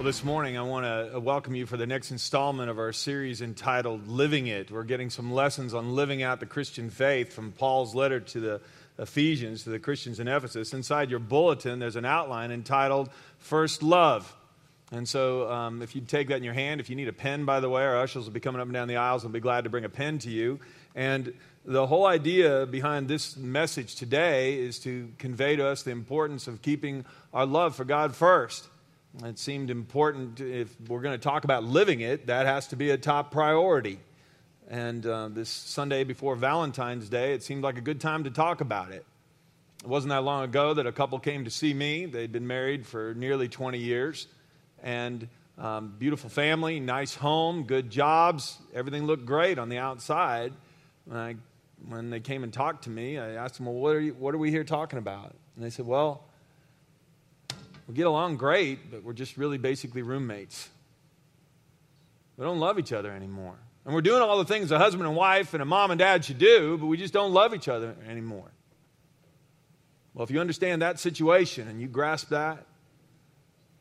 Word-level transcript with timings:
Well, 0.00 0.06
this 0.06 0.24
morning 0.24 0.56
I 0.56 0.62
want 0.62 1.12
to 1.12 1.20
welcome 1.20 1.54
you 1.54 1.66
for 1.66 1.76
the 1.76 1.86
next 1.86 2.10
installment 2.10 2.70
of 2.70 2.78
our 2.78 2.90
series 2.90 3.42
entitled 3.42 4.08
Living 4.08 4.46
It. 4.46 4.70
We're 4.70 4.82
getting 4.82 5.10
some 5.10 5.30
lessons 5.30 5.74
on 5.74 5.94
living 5.94 6.22
out 6.22 6.40
the 6.40 6.46
Christian 6.46 6.88
faith 6.88 7.34
from 7.34 7.52
Paul's 7.52 7.94
letter 7.94 8.18
to 8.18 8.40
the 8.40 8.60
Ephesians, 8.98 9.64
to 9.64 9.68
the 9.68 9.78
Christians 9.78 10.18
in 10.18 10.26
Ephesus. 10.26 10.72
Inside 10.72 11.10
your 11.10 11.18
bulletin, 11.18 11.80
there's 11.80 11.96
an 11.96 12.06
outline 12.06 12.50
entitled 12.50 13.10
First 13.40 13.82
Love. 13.82 14.34
And 14.90 15.06
so, 15.06 15.50
um, 15.50 15.82
if 15.82 15.94
you 15.94 16.00
take 16.00 16.28
that 16.28 16.38
in 16.38 16.44
your 16.44 16.54
hand, 16.54 16.80
if 16.80 16.88
you 16.88 16.96
need 16.96 17.08
a 17.08 17.12
pen, 17.12 17.44
by 17.44 17.60
the 17.60 17.68
way, 17.68 17.84
our 17.84 18.00
ushers 18.00 18.24
will 18.24 18.32
be 18.32 18.40
coming 18.40 18.62
up 18.62 18.68
and 18.68 18.72
down 18.72 18.88
the 18.88 18.96
aisles 18.96 19.24
and 19.24 19.34
be 19.34 19.40
glad 19.40 19.64
to 19.64 19.70
bring 19.70 19.84
a 19.84 19.90
pen 19.90 20.18
to 20.20 20.30
you. 20.30 20.60
And 20.94 21.34
the 21.66 21.86
whole 21.86 22.06
idea 22.06 22.64
behind 22.64 23.06
this 23.06 23.36
message 23.36 23.96
today 23.96 24.60
is 24.60 24.78
to 24.78 25.10
convey 25.18 25.56
to 25.56 25.66
us 25.66 25.82
the 25.82 25.90
importance 25.90 26.48
of 26.48 26.62
keeping 26.62 27.04
our 27.34 27.44
love 27.44 27.76
for 27.76 27.84
God 27.84 28.16
first. 28.16 28.66
It 29.24 29.38
seemed 29.38 29.70
important 29.70 30.40
if 30.40 30.74
we're 30.88 31.00
going 31.00 31.18
to 31.18 31.22
talk 31.22 31.44
about 31.44 31.64
living 31.64 32.00
it, 32.00 32.28
that 32.28 32.46
has 32.46 32.68
to 32.68 32.76
be 32.76 32.90
a 32.90 32.96
top 32.96 33.32
priority. 33.32 33.98
And 34.68 35.04
uh, 35.04 35.28
this 35.28 35.48
Sunday 35.48 36.04
before 36.04 36.36
Valentine's 36.36 37.08
Day, 37.08 37.34
it 37.34 37.42
seemed 37.42 37.64
like 37.64 37.76
a 37.76 37.80
good 37.80 38.00
time 38.00 38.24
to 38.24 38.30
talk 38.30 38.60
about 38.60 38.92
it. 38.92 39.04
It 39.82 39.88
wasn't 39.88 40.10
that 40.10 40.22
long 40.22 40.44
ago 40.44 40.74
that 40.74 40.86
a 40.86 40.92
couple 40.92 41.18
came 41.18 41.44
to 41.44 41.50
see 41.50 41.74
me. 41.74 42.06
They'd 42.06 42.30
been 42.30 42.46
married 42.46 42.86
for 42.86 43.12
nearly 43.14 43.48
20 43.48 43.78
years. 43.78 44.28
And 44.80 45.28
um, 45.58 45.96
beautiful 45.98 46.30
family, 46.30 46.78
nice 46.78 47.14
home, 47.14 47.64
good 47.64 47.90
jobs. 47.90 48.58
Everything 48.72 49.06
looked 49.06 49.26
great 49.26 49.58
on 49.58 49.68
the 49.68 49.78
outside. 49.78 50.52
When, 51.04 51.18
I, 51.18 51.34
when 51.88 52.10
they 52.10 52.20
came 52.20 52.44
and 52.44 52.52
talked 52.52 52.84
to 52.84 52.90
me, 52.90 53.18
I 53.18 53.32
asked 53.32 53.56
them, 53.56 53.66
Well, 53.66 53.74
what 53.74 53.96
are, 53.96 54.00
you, 54.00 54.14
what 54.14 54.36
are 54.36 54.38
we 54.38 54.52
here 54.52 54.64
talking 54.64 55.00
about? 55.00 55.34
And 55.56 55.64
they 55.64 55.70
said, 55.70 55.84
Well, 55.84 56.22
we 57.90 57.96
get 57.96 58.06
along 58.06 58.36
great, 58.36 58.88
but 58.88 59.02
we're 59.02 59.12
just 59.12 59.36
really 59.36 59.58
basically 59.58 60.02
roommates. 60.02 60.68
We 62.36 62.44
don't 62.44 62.60
love 62.60 62.78
each 62.78 62.92
other 62.92 63.10
anymore. 63.10 63.56
And 63.84 63.92
we're 63.92 64.00
doing 64.00 64.22
all 64.22 64.38
the 64.38 64.44
things 64.44 64.70
a 64.70 64.78
husband 64.78 65.08
and 65.08 65.16
wife 65.16 65.54
and 65.54 65.62
a 65.62 65.64
mom 65.64 65.90
and 65.90 65.98
dad 65.98 66.24
should 66.24 66.38
do, 66.38 66.78
but 66.78 66.86
we 66.86 66.96
just 66.96 67.12
don't 67.12 67.32
love 67.32 67.52
each 67.52 67.66
other 67.66 67.96
anymore. 68.08 68.48
Well, 70.14 70.22
if 70.22 70.30
you 70.30 70.40
understand 70.40 70.82
that 70.82 71.00
situation 71.00 71.66
and 71.66 71.80
you 71.80 71.88
grasp 71.88 72.28
that, 72.28 72.64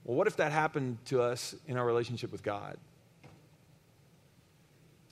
well, 0.03 0.17
what 0.17 0.25
if 0.25 0.37
that 0.37 0.51
happened 0.51 0.97
to 1.05 1.21
us 1.21 1.53
in 1.67 1.77
our 1.77 1.85
relationship 1.85 2.31
with 2.31 2.41
God? 2.41 2.77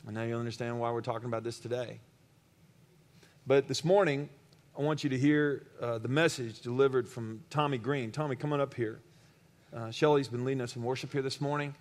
And 0.08 0.16
now 0.16 0.24
you'll 0.24 0.40
understand 0.40 0.80
why 0.80 0.90
we're 0.90 1.02
talking 1.02 1.28
about 1.28 1.44
this 1.44 1.60
today. 1.60 2.00
But 3.46 3.68
this 3.68 3.86
morning, 3.86 4.30
I 4.78 4.84
want 4.84 5.04
you 5.04 5.10
to 5.10 5.18
hear 5.18 5.64
uh, 5.82 5.98
the 5.98 6.08
message 6.08 6.60
delivered 6.60 7.10
from 7.10 7.42
Tommy 7.50 7.80
Green. 7.80 8.12
Tommy, 8.12 8.36
come 8.36 8.54
on 8.54 8.62
up 8.62 8.76
here. 8.76 9.00
Uh, 9.76 9.90
Shelly's 9.90 10.28
been 10.28 10.46
leading 10.46 10.62
us 10.62 10.76
in 10.76 10.84
worship 10.84 11.12
here 11.12 11.24
this 11.24 11.42
morning. 11.42 11.74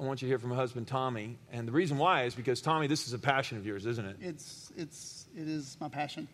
I 0.00 0.02
want 0.02 0.22
you 0.22 0.28
to 0.28 0.30
hear 0.30 0.38
from 0.38 0.48
her 0.48 0.56
husband 0.56 0.86
Tommy, 0.86 1.36
and 1.52 1.68
the 1.68 1.72
reason 1.72 1.98
why 1.98 2.22
is 2.22 2.34
because 2.34 2.62
Tommy, 2.62 2.86
this 2.86 3.06
is 3.06 3.12
a 3.12 3.18
passion 3.18 3.58
of 3.58 3.66
yours, 3.66 3.84
isn't 3.84 4.06
it? 4.06 4.16
It's 4.22 4.72
it's 4.78 5.26
it 5.36 5.46
is 5.46 5.76
my 5.78 5.90
passion. 5.90 6.26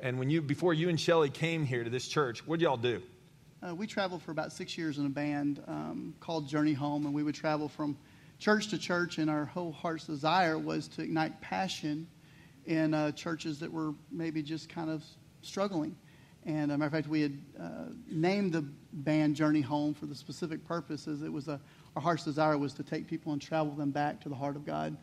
And 0.00 0.18
when 0.18 0.28
you 0.28 0.42
before 0.42 0.74
you 0.74 0.90
and 0.90 1.00
Shelly 1.00 1.30
came 1.30 1.64
here 1.64 1.82
to 1.82 1.88
this 1.88 2.06
church, 2.06 2.46
what 2.46 2.58
did 2.58 2.66
y'all 2.66 2.76
do? 2.76 3.00
Uh, 3.66 3.74
we 3.74 3.86
traveled 3.86 4.22
for 4.22 4.32
about 4.32 4.52
six 4.52 4.76
years 4.76 4.98
in 4.98 5.06
a 5.06 5.08
band 5.08 5.62
um, 5.66 6.14
called 6.20 6.46
Journey 6.46 6.74
Home, 6.74 7.06
and 7.06 7.14
we 7.14 7.22
would 7.22 7.34
travel 7.34 7.70
from 7.70 7.96
church 8.38 8.68
to 8.68 8.76
church, 8.76 9.16
and 9.16 9.30
our 9.30 9.46
whole 9.46 9.72
heart's 9.72 10.04
desire 10.04 10.58
was 10.58 10.88
to 10.88 11.02
ignite 11.02 11.40
passion 11.40 12.06
in 12.66 12.92
uh, 12.92 13.12
churches 13.12 13.60
that 13.60 13.72
were 13.72 13.94
maybe 14.10 14.42
just 14.42 14.68
kind 14.68 14.90
of 14.90 15.02
struggling. 15.42 15.96
And 16.44 16.70
as 16.70 16.74
a 16.74 16.78
matter 16.78 16.86
of 16.86 16.92
fact, 16.92 17.08
we 17.08 17.22
had 17.22 17.38
uh, 17.60 17.68
named 18.10 18.52
the 18.52 18.62
band 18.92 19.36
Journey 19.36 19.60
Home 19.60 19.94
for 19.94 20.06
the 20.06 20.14
specific 20.14 20.64
purposes. 20.66 21.22
It 21.22 21.32
was 21.32 21.48
a, 21.48 21.60
our 21.94 22.02
heart's 22.02 22.24
desire 22.24 22.58
was 22.58 22.72
to 22.74 22.82
take 22.82 23.06
people 23.06 23.32
and 23.32 23.40
travel 23.40 23.72
them 23.72 23.90
back 23.90 24.20
to 24.22 24.28
the 24.28 24.34
heart 24.34 24.56
of 24.56 24.66
God. 24.66 24.96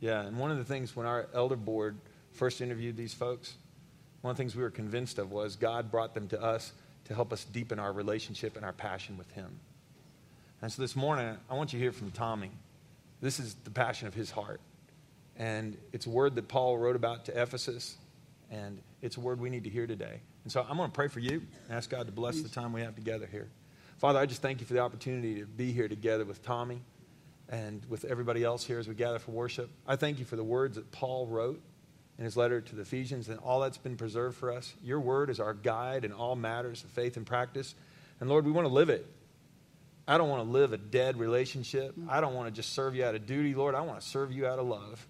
Yeah, 0.00 0.22
and 0.22 0.38
one 0.38 0.50
of 0.50 0.58
the 0.58 0.64
things 0.64 0.94
when 0.94 1.06
our 1.06 1.26
elder 1.34 1.56
board 1.56 1.96
first 2.32 2.60
interviewed 2.60 2.96
these 2.96 3.14
folks, 3.14 3.54
one 4.20 4.30
of 4.30 4.36
the 4.36 4.42
things 4.42 4.54
we 4.54 4.62
were 4.62 4.70
convinced 4.70 5.18
of 5.18 5.32
was 5.32 5.56
God 5.56 5.90
brought 5.90 6.14
them 6.14 6.28
to 6.28 6.40
us 6.40 6.72
to 7.06 7.14
help 7.14 7.32
us 7.32 7.44
deepen 7.44 7.78
our 7.78 7.92
relationship 7.92 8.56
and 8.56 8.64
our 8.64 8.72
passion 8.72 9.18
with 9.18 9.30
Him. 9.32 9.58
And 10.60 10.70
so 10.72 10.82
this 10.82 10.94
morning, 10.94 11.36
I 11.48 11.54
want 11.54 11.72
you 11.72 11.78
to 11.78 11.82
hear 11.82 11.92
from 11.92 12.10
Tommy. 12.10 12.50
This 13.20 13.40
is 13.40 13.54
the 13.64 13.70
passion 13.70 14.08
of 14.08 14.14
his 14.14 14.30
heart. 14.30 14.60
And 15.36 15.76
it's 15.92 16.06
a 16.06 16.10
word 16.10 16.34
that 16.34 16.48
Paul 16.48 16.78
wrote 16.78 16.96
about 16.96 17.24
to 17.26 17.40
Ephesus. 17.40 17.96
And 18.50 18.80
it's 19.02 19.16
a 19.16 19.20
word 19.20 19.40
we 19.40 19.50
need 19.50 19.64
to 19.64 19.70
hear 19.70 19.86
today. 19.86 20.20
And 20.44 20.52
so 20.52 20.64
I'm 20.68 20.76
going 20.76 20.88
to 20.88 20.94
pray 20.94 21.08
for 21.08 21.20
you 21.20 21.42
and 21.66 21.76
ask 21.76 21.90
God 21.90 22.06
to 22.06 22.12
bless 22.12 22.40
the 22.40 22.48
time 22.48 22.72
we 22.72 22.80
have 22.80 22.94
together 22.94 23.28
here. 23.30 23.48
Father, 23.98 24.18
I 24.18 24.26
just 24.26 24.40
thank 24.40 24.60
you 24.60 24.66
for 24.66 24.74
the 24.74 24.80
opportunity 24.80 25.40
to 25.40 25.46
be 25.46 25.72
here 25.72 25.88
together 25.88 26.24
with 26.24 26.42
Tommy 26.42 26.80
and 27.48 27.84
with 27.88 28.04
everybody 28.04 28.44
else 28.44 28.64
here 28.64 28.78
as 28.78 28.88
we 28.88 28.94
gather 28.94 29.18
for 29.18 29.32
worship. 29.32 29.70
I 29.86 29.96
thank 29.96 30.18
you 30.18 30.24
for 30.24 30.36
the 30.36 30.44
words 30.44 30.76
that 30.76 30.90
Paul 30.92 31.26
wrote 31.26 31.60
in 32.18 32.24
his 32.24 32.36
letter 32.36 32.60
to 32.60 32.74
the 32.74 32.82
Ephesians 32.82 33.28
and 33.28 33.38
all 33.40 33.60
that's 33.60 33.78
been 33.78 33.96
preserved 33.96 34.36
for 34.36 34.52
us. 34.52 34.74
Your 34.82 35.00
word 35.00 35.30
is 35.30 35.40
our 35.40 35.54
guide 35.54 36.04
in 36.04 36.12
all 36.12 36.36
matters 36.36 36.84
of 36.84 36.90
faith 36.90 37.16
and 37.16 37.26
practice. 37.26 37.74
And 38.20 38.28
Lord, 38.28 38.44
we 38.44 38.52
want 38.52 38.66
to 38.66 38.72
live 38.72 38.88
it. 38.88 39.06
I 40.06 40.16
don't 40.16 40.28
want 40.28 40.42
to 40.44 40.50
live 40.50 40.72
a 40.72 40.78
dead 40.78 41.18
relationship. 41.18 41.90
Mm-hmm. 41.90 42.08
I 42.10 42.20
don't 42.20 42.34
want 42.34 42.48
to 42.48 42.52
just 42.52 42.72
serve 42.72 42.94
you 42.94 43.04
out 43.04 43.14
of 43.14 43.26
duty, 43.26 43.54
Lord. 43.54 43.74
I 43.74 43.82
want 43.82 44.00
to 44.00 44.06
serve 44.06 44.32
you 44.32 44.46
out 44.46 44.58
of 44.58 44.66
love. 44.66 45.06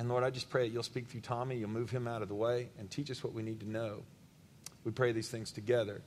And 0.00 0.08
Lord, 0.08 0.24
I 0.24 0.30
just 0.30 0.48
pray 0.48 0.66
that 0.66 0.72
you'll 0.72 0.82
speak 0.82 1.08
through 1.08 1.20
Tommy, 1.20 1.58
you'll 1.58 1.68
move 1.68 1.90
him 1.90 2.08
out 2.08 2.22
of 2.22 2.28
the 2.28 2.34
way, 2.34 2.70
and 2.78 2.90
teach 2.90 3.10
us 3.10 3.22
what 3.22 3.34
we 3.34 3.42
need 3.42 3.60
to 3.60 3.68
know. 3.70 4.02
We 4.82 4.92
pray 4.92 5.12
these 5.12 5.28
things 5.28 5.52
together 5.52 6.00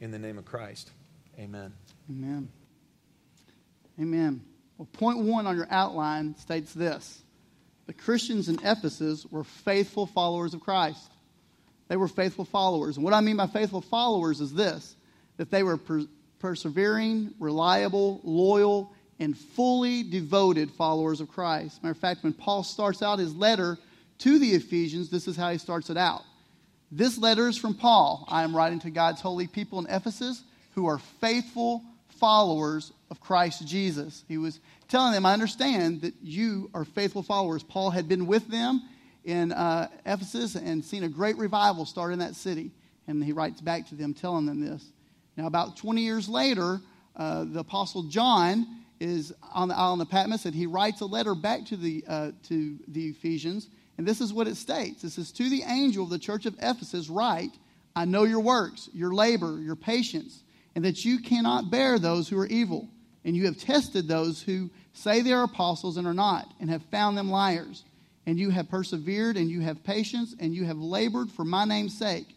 in 0.00 0.10
the 0.10 0.18
name 0.18 0.36
of 0.36 0.44
Christ. 0.44 0.90
Amen. 1.38 1.72
Amen. 2.10 2.50
Amen. 3.98 4.44
Well, 4.76 4.86
point 4.92 5.20
one 5.20 5.46
on 5.46 5.56
your 5.56 5.66
outline 5.70 6.36
states 6.36 6.74
this 6.74 7.22
The 7.86 7.94
Christians 7.94 8.50
in 8.50 8.58
Ephesus 8.62 9.24
were 9.30 9.44
faithful 9.44 10.04
followers 10.04 10.52
of 10.52 10.60
Christ. 10.60 11.10
They 11.88 11.96
were 11.96 12.06
faithful 12.06 12.44
followers. 12.44 12.98
And 12.98 13.04
what 13.04 13.14
I 13.14 13.22
mean 13.22 13.38
by 13.38 13.46
faithful 13.46 13.80
followers 13.80 14.42
is 14.42 14.52
this 14.52 14.94
that 15.38 15.50
they 15.50 15.62
were 15.62 15.78
per- 15.78 16.06
persevering, 16.38 17.32
reliable, 17.38 18.20
loyal, 18.24 18.92
and 19.20 19.36
fully 19.36 20.02
devoted 20.02 20.70
followers 20.70 21.20
of 21.20 21.28
Christ. 21.28 21.82
Matter 21.82 21.92
of 21.92 21.98
fact, 21.98 22.22
when 22.22 22.32
Paul 22.32 22.62
starts 22.62 23.02
out 23.02 23.18
his 23.18 23.34
letter 23.34 23.78
to 24.18 24.38
the 24.38 24.50
Ephesians, 24.50 25.10
this 25.10 25.26
is 25.26 25.36
how 25.36 25.50
he 25.50 25.58
starts 25.58 25.90
it 25.90 25.96
out. 25.96 26.22
This 26.90 27.18
letter 27.18 27.48
is 27.48 27.58
from 27.58 27.74
Paul. 27.74 28.24
I 28.28 28.44
am 28.44 28.56
writing 28.56 28.80
to 28.80 28.90
God's 28.90 29.20
holy 29.20 29.46
people 29.46 29.78
in 29.78 29.86
Ephesus 29.86 30.42
who 30.74 30.86
are 30.86 30.98
faithful 31.20 31.82
followers 32.18 32.92
of 33.10 33.20
Christ 33.20 33.66
Jesus. 33.66 34.24
He 34.28 34.38
was 34.38 34.60
telling 34.88 35.12
them, 35.12 35.26
I 35.26 35.32
understand 35.32 36.02
that 36.02 36.14
you 36.22 36.70
are 36.74 36.84
faithful 36.84 37.22
followers. 37.22 37.62
Paul 37.62 37.90
had 37.90 38.08
been 38.08 38.26
with 38.26 38.48
them 38.48 38.82
in 39.24 39.52
uh, 39.52 39.88
Ephesus 40.06 40.54
and 40.54 40.84
seen 40.84 41.04
a 41.04 41.08
great 41.08 41.36
revival 41.36 41.84
start 41.84 42.12
in 42.12 42.20
that 42.20 42.34
city. 42.34 42.70
And 43.06 43.22
he 43.22 43.32
writes 43.32 43.60
back 43.60 43.88
to 43.88 43.94
them, 43.94 44.14
telling 44.14 44.46
them 44.46 44.60
this. 44.60 44.84
Now, 45.36 45.46
about 45.46 45.76
20 45.76 46.00
years 46.00 46.28
later, 46.28 46.80
uh, 47.16 47.44
the 47.44 47.60
Apostle 47.60 48.04
John 48.04 48.66
is 49.00 49.32
on 49.54 49.68
the 49.68 49.76
island 49.76 50.02
of 50.02 50.10
Patmos, 50.10 50.44
and 50.44 50.54
he 50.54 50.66
writes 50.66 51.00
a 51.00 51.06
letter 51.06 51.34
back 51.34 51.64
to 51.66 51.76
the, 51.76 52.04
uh, 52.08 52.30
to 52.44 52.78
the 52.88 53.08
Ephesians. 53.08 53.68
And 53.96 54.06
this 54.06 54.20
is 54.20 54.32
what 54.32 54.46
it 54.46 54.56
states 54.56 55.04
It 55.04 55.10
says, 55.10 55.32
To 55.32 55.48
the 55.48 55.62
angel 55.62 56.04
of 56.04 56.10
the 56.10 56.18
church 56.18 56.46
of 56.46 56.54
Ephesus, 56.60 57.08
write, 57.08 57.56
I 57.94 58.04
know 58.04 58.24
your 58.24 58.40
works, 58.40 58.88
your 58.92 59.12
labor, 59.12 59.58
your 59.60 59.76
patience, 59.76 60.42
and 60.74 60.84
that 60.84 61.04
you 61.04 61.20
cannot 61.20 61.70
bear 61.70 61.98
those 61.98 62.28
who 62.28 62.38
are 62.38 62.46
evil. 62.46 62.88
And 63.24 63.36
you 63.36 63.46
have 63.46 63.58
tested 63.58 64.06
those 64.06 64.40
who 64.40 64.70
say 64.92 65.20
they 65.20 65.32
are 65.32 65.44
apostles 65.44 65.96
and 65.96 66.06
are 66.06 66.14
not, 66.14 66.54
and 66.60 66.70
have 66.70 66.82
found 66.84 67.18
them 67.18 67.30
liars. 67.30 67.84
And 68.26 68.38
you 68.38 68.50
have 68.50 68.68
persevered, 68.68 69.36
and 69.36 69.50
you 69.50 69.60
have 69.62 69.82
patience, 69.82 70.34
and 70.38 70.54
you 70.54 70.64
have 70.64 70.78
labored 70.78 71.30
for 71.30 71.44
my 71.44 71.64
name's 71.64 71.98
sake, 71.98 72.36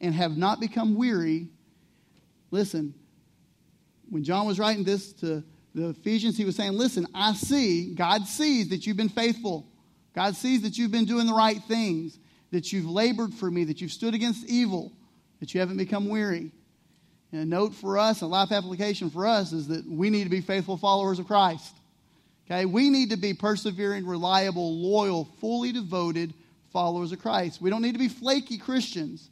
and 0.00 0.14
have 0.14 0.36
not 0.36 0.60
become 0.60 0.94
weary. 0.94 1.48
Listen, 2.50 2.94
when 4.10 4.24
John 4.24 4.46
was 4.46 4.58
writing 4.58 4.84
this 4.84 5.12
to 5.14 5.42
the 5.74 5.90
Ephesians, 5.90 6.36
he 6.36 6.44
was 6.44 6.56
saying, 6.56 6.72
Listen, 6.72 7.06
I 7.14 7.34
see, 7.34 7.94
God 7.94 8.26
sees 8.26 8.68
that 8.70 8.86
you've 8.86 8.96
been 8.96 9.08
faithful. 9.08 9.66
God 10.14 10.34
sees 10.34 10.62
that 10.62 10.76
you've 10.76 10.90
been 10.90 11.04
doing 11.04 11.26
the 11.26 11.34
right 11.34 11.62
things, 11.68 12.18
that 12.50 12.72
you've 12.72 12.90
labored 12.90 13.32
for 13.34 13.50
me, 13.50 13.64
that 13.64 13.80
you've 13.80 13.92
stood 13.92 14.14
against 14.14 14.48
evil, 14.48 14.92
that 15.40 15.54
you 15.54 15.60
haven't 15.60 15.76
become 15.76 16.08
weary. 16.08 16.50
And 17.30 17.42
a 17.42 17.44
note 17.44 17.74
for 17.74 17.98
us, 17.98 18.22
a 18.22 18.26
life 18.26 18.50
application 18.50 19.10
for 19.10 19.26
us, 19.26 19.52
is 19.52 19.68
that 19.68 19.86
we 19.86 20.10
need 20.10 20.24
to 20.24 20.30
be 20.30 20.40
faithful 20.40 20.76
followers 20.76 21.18
of 21.18 21.26
Christ. 21.26 21.74
Okay? 22.46 22.64
We 22.64 22.88
need 22.88 23.10
to 23.10 23.16
be 23.16 23.34
persevering, 23.34 24.06
reliable, 24.06 24.74
loyal, 24.76 25.26
fully 25.40 25.70
devoted 25.72 26.32
followers 26.72 27.12
of 27.12 27.20
Christ. 27.20 27.60
We 27.60 27.70
don't 27.70 27.82
need 27.82 27.92
to 27.92 27.98
be 27.98 28.08
flaky 28.08 28.56
Christians. 28.56 29.28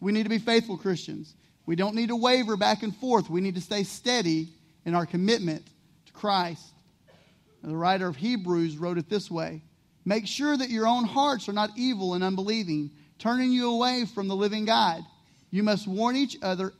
We 0.00 0.12
need 0.12 0.24
to 0.24 0.28
be 0.28 0.38
faithful 0.38 0.76
Christians. 0.76 1.34
We 1.64 1.74
don't 1.74 1.94
need 1.94 2.08
to 2.08 2.16
waver 2.16 2.56
back 2.56 2.82
and 2.82 2.94
forth. 2.94 3.30
We 3.30 3.40
need 3.40 3.54
to 3.54 3.60
stay 3.60 3.84
steady 3.84 4.50
in 4.84 4.94
our 4.94 5.06
commitment 5.06 5.66
to 6.06 6.12
Christ. 6.12 6.64
The 7.62 7.76
writer 7.76 8.08
of 8.08 8.16
Hebrews 8.16 8.76
wrote 8.76 8.98
it 8.98 9.08
this 9.08 9.30
way 9.30 9.62
Make 10.04 10.26
sure 10.26 10.56
that 10.56 10.70
your 10.70 10.86
own 10.86 11.04
hearts 11.04 11.48
are 11.48 11.52
not 11.52 11.70
evil 11.76 12.14
and 12.14 12.24
unbelieving, 12.24 12.90
turning 13.18 13.52
you 13.52 13.70
away 13.70 14.04
from 14.04 14.28
the 14.28 14.36
living 14.36 14.64
God. 14.64 15.04
You 15.50 15.62
must 15.62 15.86
warn 15.86 16.16
each 16.16 16.36
other, 16.42 16.72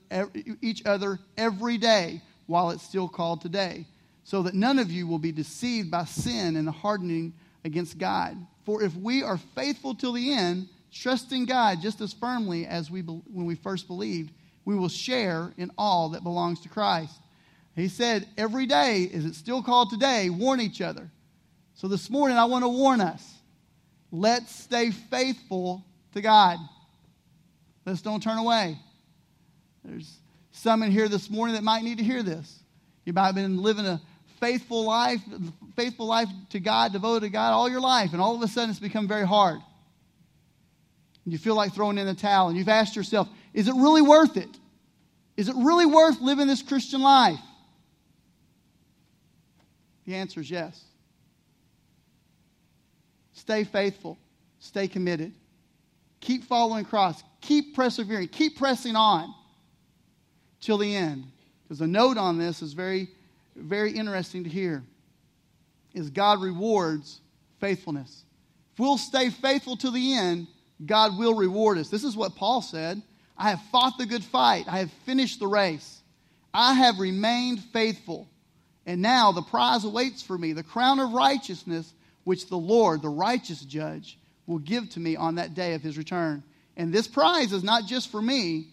each 0.61 0.85
other 0.87 1.19
every 1.37 1.79
day, 1.79 2.23
while 2.47 2.71
it's 2.71 2.83
still 2.83 3.09
called 3.09 3.41
today, 3.43 3.87
so 4.25 4.43
that 4.43 4.55
none 4.55 4.79
of 4.79 4.91
you 4.91 5.07
will 5.07 5.19
be 5.19 5.31
deceived 5.31 5.91
by 5.91 6.05
sin 6.05 6.57
and 6.57 6.67
the 6.67 6.73
hardening 6.73 7.35
against 7.65 7.99
God. 7.99 8.37
For 8.65 8.83
if 8.83 8.95
we 8.97 9.23
are 9.23 9.39
faithful 9.55 9.95
till 9.95 10.15
the 10.15 10.33
end, 10.33 10.69
trusting 10.93 11.47
God 11.47 11.81
just 11.81 12.01
as 12.01 12.13
firmly 12.13 12.67
as 12.67 12.91
we 12.91 13.03
when 13.03 13.47
we 13.47 13.55
first 13.55 13.87
believed, 13.87 14.33
we 14.65 14.75
will 14.75 14.89
share 14.89 15.53
in 15.57 15.71
all 15.77 16.11
that 16.11 16.23
belongs 16.23 16.61
to 16.61 16.69
Christ. 16.69 17.15
He 17.75 17.89
said, 17.89 18.29
every 18.37 18.67
day, 18.67 19.03
is 19.03 19.25
it 19.25 19.35
still 19.35 19.63
called 19.63 19.91
today, 19.91 20.29
warn 20.29 20.61
each 20.61 20.81
other. 20.81 21.11
So 21.75 21.89
this 21.89 22.11
morning, 22.11 22.37
I 22.37 22.45
want 22.45 22.65
to 22.65 22.69
warn 22.69 23.01
us 23.01 23.29
let's 24.11 24.55
stay 24.55 24.91
faithful 24.91 25.85
to 26.13 26.21
God. 26.21 26.59
Let's 27.87 28.03
don't 28.03 28.23
turn 28.23 28.39
away. 28.39 28.79
There's 29.85 30.19
some 30.53 30.83
in 30.83 30.93
here 30.93 31.09
this 31.09 31.31
morning 31.31 31.57
that 31.57 31.65
might 31.65 31.83
need 31.83 31.99
to 31.99 32.05
hear 32.05 32.23
this. 32.23 32.63
You 33.05 33.13
might 33.15 33.27
have 33.27 33.35
been 33.35 33.63
living 33.63 33.87
a 33.87 34.01
faithful 34.39 34.85
life, 34.85 35.21
faithful 35.75 36.07
life 36.07 36.29
to 36.51 36.61
God, 36.61 36.93
devoted 36.93 37.27
to 37.27 37.31
God 37.31 37.53
all 37.53 37.71
your 37.71 37.81
life, 37.81 38.13
and 38.13 38.21
all 38.21 38.37
of 38.37 38.43
a 38.43 38.49
sudden 38.49 38.71
it's 38.71 38.79
become 38.79 39.09
very 39.09 39.27
hard. 39.27 39.59
And 41.25 41.33
you 41.33 41.39
feel 41.39 41.55
like 41.55 41.73
throwing 41.75 41.99
in 41.99 42.07
the 42.07 42.15
towel, 42.15 42.49
and 42.49 42.57
you've 42.57 42.69
asked 42.69 42.95
yourself, 42.95 43.29
is 43.55 43.67
it 43.67 43.75
really 43.75 44.03
worth 44.03 44.37
it? 44.37 44.51
Is 45.37 45.49
it 45.49 45.55
really 45.57 45.87
worth 45.87 46.21
living 46.21 46.47
this 46.47 46.63
Christian 46.63 47.01
life? 47.01 47.41
The 50.07 50.15
answer 50.15 50.41
is 50.41 50.51
yes. 50.51 50.83
Stay 53.35 53.65
faithful, 53.65 54.19
stay 54.59 54.89
committed, 54.89 55.33
keep 56.21 56.45
following 56.45 56.85
Christ, 56.85 57.25
keep 57.41 57.75
persevering, 57.75 58.29
keep 58.29 58.59
pressing 58.59 58.95
on 58.97 59.35
till 60.61 60.79
the 60.79 60.95
end. 60.95 61.27
Because 61.63 61.81
a 61.81 61.87
note 61.87 62.19
on 62.19 62.39
this 62.39 62.63
is 62.63 62.73
very, 62.73 63.09
very 63.57 63.93
interesting 63.93 64.45
to 64.45 64.51
hear. 64.51 64.83
Is 65.95 66.11
God 66.11 66.41
rewards 66.41 67.21
faithfulness. 67.61 68.25
If 68.73 68.79
we'll 68.79 68.99
stay 68.99 69.31
faithful 69.31 69.77
to 69.79 69.91
the 69.91 70.17
end, 70.17 70.47
God 70.85 71.19
will 71.19 71.35
reward 71.35 71.79
us. 71.79 71.89
This 71.89 72.05
is 72.05 72.17
what 72.17 72.35
Paul 72.35 72.63
said. 72.63 73.03
I 73.37 73.51
have 73.51 73.61
fought 73.71 73.99
the 73.99 74.07
good 74.07 74.25
fight. 74.25 74.65
I 74.69 74.79
have 74.79 74.91
finished 75.05 75.39
the 75.39 75.47
race. 75.47 76.03
I 76.55 76.75
have 76.75 76.99
remained 76.99 77.61
faithful. 77.73 78.29
And 78.87 79.01
now 79.01 79.33
the 79.33 79.43
prize 79.43 79.85
awaits 79.85 80.23
for 80.23 80.37
me, 80.37 80.53
the 80.53 80.63
crown 80.63 80.99
of 80.99 81.13
righteousness, 81.13 81.93
which 82.25 82.49
the 82.49 82.57
Lord, 82.57 83.03
the 83.03 83.09
righteous 83.09 83.61
judge, 83.61 84.19
will 84.47 84.59
give 84.59 84.91
to 84.91 85.01
me 85.01 85.17
on 85.17 85.37
that 85.37 85.55
day 85.55 85.75
of 85.75 85.83
his 85.83 85.97
return. 85.97 86.43
And 86.77 86.93
this 86.93 87.07
prize 87.07 87.53
is 87.53 87.63
not 87.63 87.87
just 87.87 88.11
for 88.11 88.21
me, 88.21 88.67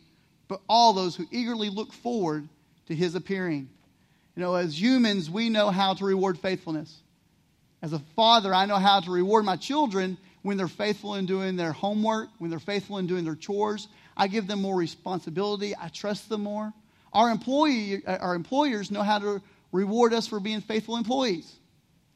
but 0.48 0.62
all 0.68 0.94
those 0.94 1.16
who 1.16 1.26
eagerly 1.32 1.70
look 1.70 1.94
forward 1.94 2.48
to 2.88 2.96
his 2.96 3.16
appearing. 3.16 3.70
You 4.36 4.44
know, 4.44 4.56
as 4.56 4.80
humans, 4.80 5.30
we 5.30 5.50
know 5.50 5.70
how 5.70 5.94
to 5.94 6.06
reward 6.06 6.40
faithfulness. 6.40 6.96
As 7.82 7.94
a 7.94 8.00
father, 8.16 8.54
I 8.54 8.66
know 8.66 8.78
how 8.78 9.00
to 9.00 9.12
reward 9.12 9.46
my 9.46 9.58
children 9.58 10.18
when 10.42 10.58
they're 10.58 10.68
faithful 10.68 11.16
in 11.16 11.26
doing 11.26 11.56
their 11.56 11.72
homework, 11.72 12.30
when 12.40 12.50
they're 12.50 12.60
faithful 12.60 12.98
in 12.98 13.08
doing 13.08 13.26
their 13.26 13.36
chores. 13.36 13.88
I 14.18 14.28
give 14.28 14.48
them 14.48 14.62
more 14.62 14.76
responsibility. 14.76 15.76
I 15.80 15.90
trust 15.90 16.30
them 16.30 16.44
more. 16.44 16.74
Our, 17.14 17.30
employee, 17.30 18.06
our 18.06 18.36
employers 18.36 18.92
know 18.92 19.02
how 19.02 19.20
to 19.20 19.42
reward 19.71 20.13
us 20.13 20.27
for 20.27 20.39
being 20.39 20.62
faithful 20.62 20.98
employees. 20.98 21.56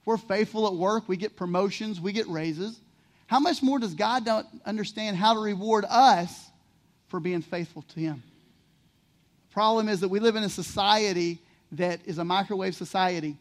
If 0.01 0.07
we're 0.07 0.17
faithful 0.17 0.67
at 0.67 0.73
work, 0.73 1.07
we 1.07 1.17
get 1.17 1.35
promotions, 1.35 2.01
we 2.01 2.11
get 2.11 2.27
raises. 2.27 2.79
How 3.27 3.39
much 3.39 3.63
more 3.63 3.79
does 3.79 3.93
God 3.93 4.27
understand 4.65 5.17
how 5.17 5.33
to 5.33 5.39
reward 5.39 5.85
us 5.89 6.49
for 7.07 7.19
being 7.19 7.41
faithful 7.41 7.83
to 7.93 7.99
Him? 7.99 8.21
The 9.49 9.53
problem 9.53 9.87
is 9.87 10.01
that 10.01 10.09
we 10.09 10.19
live 10.19 10.35
in 10.35 10.43
a 10.43 10.49
society 10.49 11.39
that 11.73 12.01
is 12.05 12.17
a 12.17 12.25
microwave 12.25 12.75
society. 12.75 13.37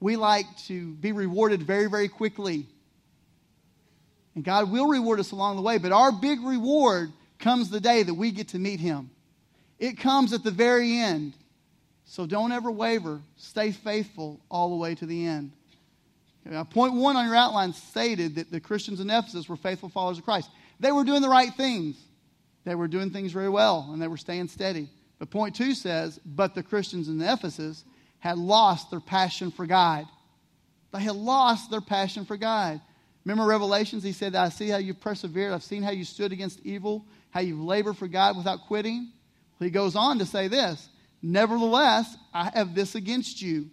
We 0.00 0.16
like 0.16 0.46
to 0.66 0.92
be 0.94 1.12
rewarded 1.12 1.62
very, 1.62 1.88
very 1.88 2.08
quickly. 2.08 2.66
And 4.34 4.44
God 4.44 4.70
will 4.70 4.88
reward 4.88 5.20
us 5.20 5.32
along 5.32 5.56
the 5.56 5.62
way, 5.62 5.78
but 5.78 5.92
our 5.92 6.12
big 6.12 6.40
reward 6.42 7.12
comes 7.38 7.70
the 7.70 7.80
day 7.80 8.02
that 8.02 8.14
we 8.14 8.30
get 8.30 8.48
to 8.48 8.58
meet 8.58 8.80
Him. 8.80 9.10
It 9.78 9.98
comes 9.98 10.32
at 10.32 10.44
the 10.44 10.50
very 10.50 10.98
end. 10.98 11.34
So 12.04 12.26
don't 12.26 12.52
ever 12.52 12.70
waver. 12.70 13.20
Stay 13.36 13.72
faithful 13.72 14.40
all 14.50 14.70
the 14.70 14.76
way 14.76 14.94
to 14.94 15.06
the 15.06 15.26
end. 15.26 15.52
Now, 16.44 16.64
point 16.64 16.92
one 16.94 17.16
on 17.16 17.24
your 17.24 17.34
outline 17.34 17.72
stated 17.72 18.34
that 18.34 18.50
the 18.50 18.60
Christians 18.60 19.00
in 19.00 19.08
Ephesus 19.08 19.48
were 19.48 19.56
faithful 19.56 19.88
followers 19.88 20.18
of 20.18 20.24
Christ. 20.24 20.50
They 20.78 20.92
were 20.92 21.04
doing 21.04 21.22
the 21.22 21.28
right 21.28 21.52
things. 21.54 21.96
They 22.64 22.74
were 22.74 22.88
doing 22.88 23.10
things 23.10 23.32
very 23.32 23.48
well, 23.48 23.88
and 23.92 24.00
they 24.00 24.08
were 24.08 24.18
staying 24.18 24.48
steady. 24.48 24.88
But 25.18 25.30
point 25.30 25.54
two 25.54 25.74
says, 25.74 26.20
but 26.24 26.54
the 26.54 26.62
Christians 26.62 27.08
in 27.08 27.20
Ephesus 27.20 27.84
had 28.18 28.36
lost 28.36 28.90
their 28.90 29.00
passion 29.00 29.50
for 29.50 29.64
God. 29.64 30.06
They 30.92 31.00
had 31.00 31.16
lost 31.16 31.70
their 31.70 31.80
passion 31.80 32.24
for 32.24 32.36
God. 32.36 32.80
Remember 33.24 33.46
Revelations? 33.46 34.02
He 34.02 34.12
said, 34.12 34.34
I 34.34 34.50
see 34.50 34.68
how 34.68 34.76
you've 34.76 35.00
persevered. 35.00 35.52
I've 35.52 35.62
seen 35.62 35.82
how 35.82 35.92
you 35.92 36.04
stood 36.04 36.32
against 36.32 36.60
evil, 36.60 37.06
how 37.30 37.40
you've 37.40 37.60
labored 37.60 37.96
for 37.96 38.06
God 38.06 38.36
without 38.36 38.66
quitting. 38.66 39.10
He 39.58 39.70
goes 39.70 39.96
on 39.96 40.18
to 40.18 40.26
say 40.26 40.48
this 40.48 40.88
Nevertheless, 41.26 42.14
I 42.34 42.50
have 42.52 42.74
this 42.74 42.94
against 42.94 43.40
you, 43.40 43.70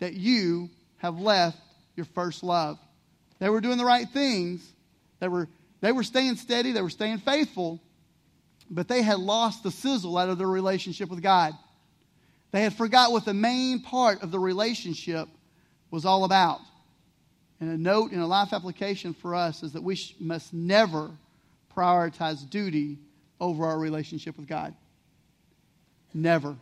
that 0.00 0.14
you 0.14 0.68
have 0.96 1.20
left 1.20 1.56
your 1.94 2.06
first 2.06 2.42
love. 2.42 2.76
They 3.38 3.48
were 3.48 3.60
doing 3.60 3.78
the 3.78 3.84
right 3.84 4.08
things. 4.08 4.68
They 5.20 5.28
were, 5.28 5.46
they 5.80 5.92
were 5.92 6.02
staying 6.02 6.34
steady. 6.36 6.72
They 6.72 6.82
were 6.82 6.90
staying 6.90 7.18
faithful. 7.18 7.80
But 8.68 8.88
they 8.88 9.02
had 9.02 9.20
lost 9.20 9.62
the 9.62 9.70
sizzle 9.70 10.18
out 10.18 10.28
of 10.28 10.38
their 10.38 10.48
relationship 10.48 11.08
with 11.08 11.22
God. 11.22 11.52
They 12.50 12.62
had 12.62 12.74
forgot 12.74 13.12
what 13.12 13.24
the 13.24 13.32
main 13.32 13.80
part 13.80 14.24
of 14.24 14.32
the 14.32 14.40
relationship 14.40 15.28
was 15.92 16.04
all 16.04 16.24
about. 16.24 16.58
And 17.60 17.70
a 17.70 17.78
note 17.78 18.10
in 18.10 18.18
a 18.18 18.26
life 18.26 18.52
application 18.52 19.14
for 19.14 19.36
us 19.36 19.62
is 19.62 19.74
that 19.74 19.84
we 19.84 19.96
must 20.18 20.52
never 20.52 21.12
prioritize 21.76 22.48
duty 22.50 22.98
over 23.40 23.66
our 23.66 23.78
relationship 23.78 24.36
with 24.36 24.48
God. 24.48 24.74
Never. 26.12 26.56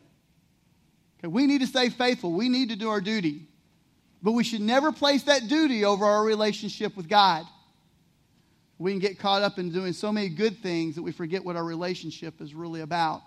Okay, 1.26 1.32
we 1.32 1.46
need 1.46 1.60
to 1.60 1.66
stay 1.66 1.88
faithful. 1.88 2.32
We 2.32 2.48
need 2.48 2.68
to 2.68 2.76
do 2.76 2.88
our 2.88 3.00
duty. 3.00 3.42
But 4.22 4.32
we 4.32 4.44
should 4.44 4.60
never 4.60 4.92
place 4.92 5.24
that 5.24 5.48
duty 5.48 5.84
over 5.84 6.04
our 6.04 6.24
relationship 6.24 6.96
with 6.96 7.08
God. 7.08 7.44
We 8.78 8.92
can 8.92 9.00
get 9.00 9.18
caught 9.18 9.42
up 9.42 9.58
in 9.58 9.72
doing 9.72 9.92
so 9.92 10.12
many 10.12 10.28
good 10.28 10.58
things 10.58 10.94
that 10.94 11.02
we 11.02 11.12
forget 11.12 11.44
what 11.44 11.56
our 11.56 11.64
relationship 11.64 12.40
is 12.40 12.54
really 12.54 12.80
about. 12.80 13.22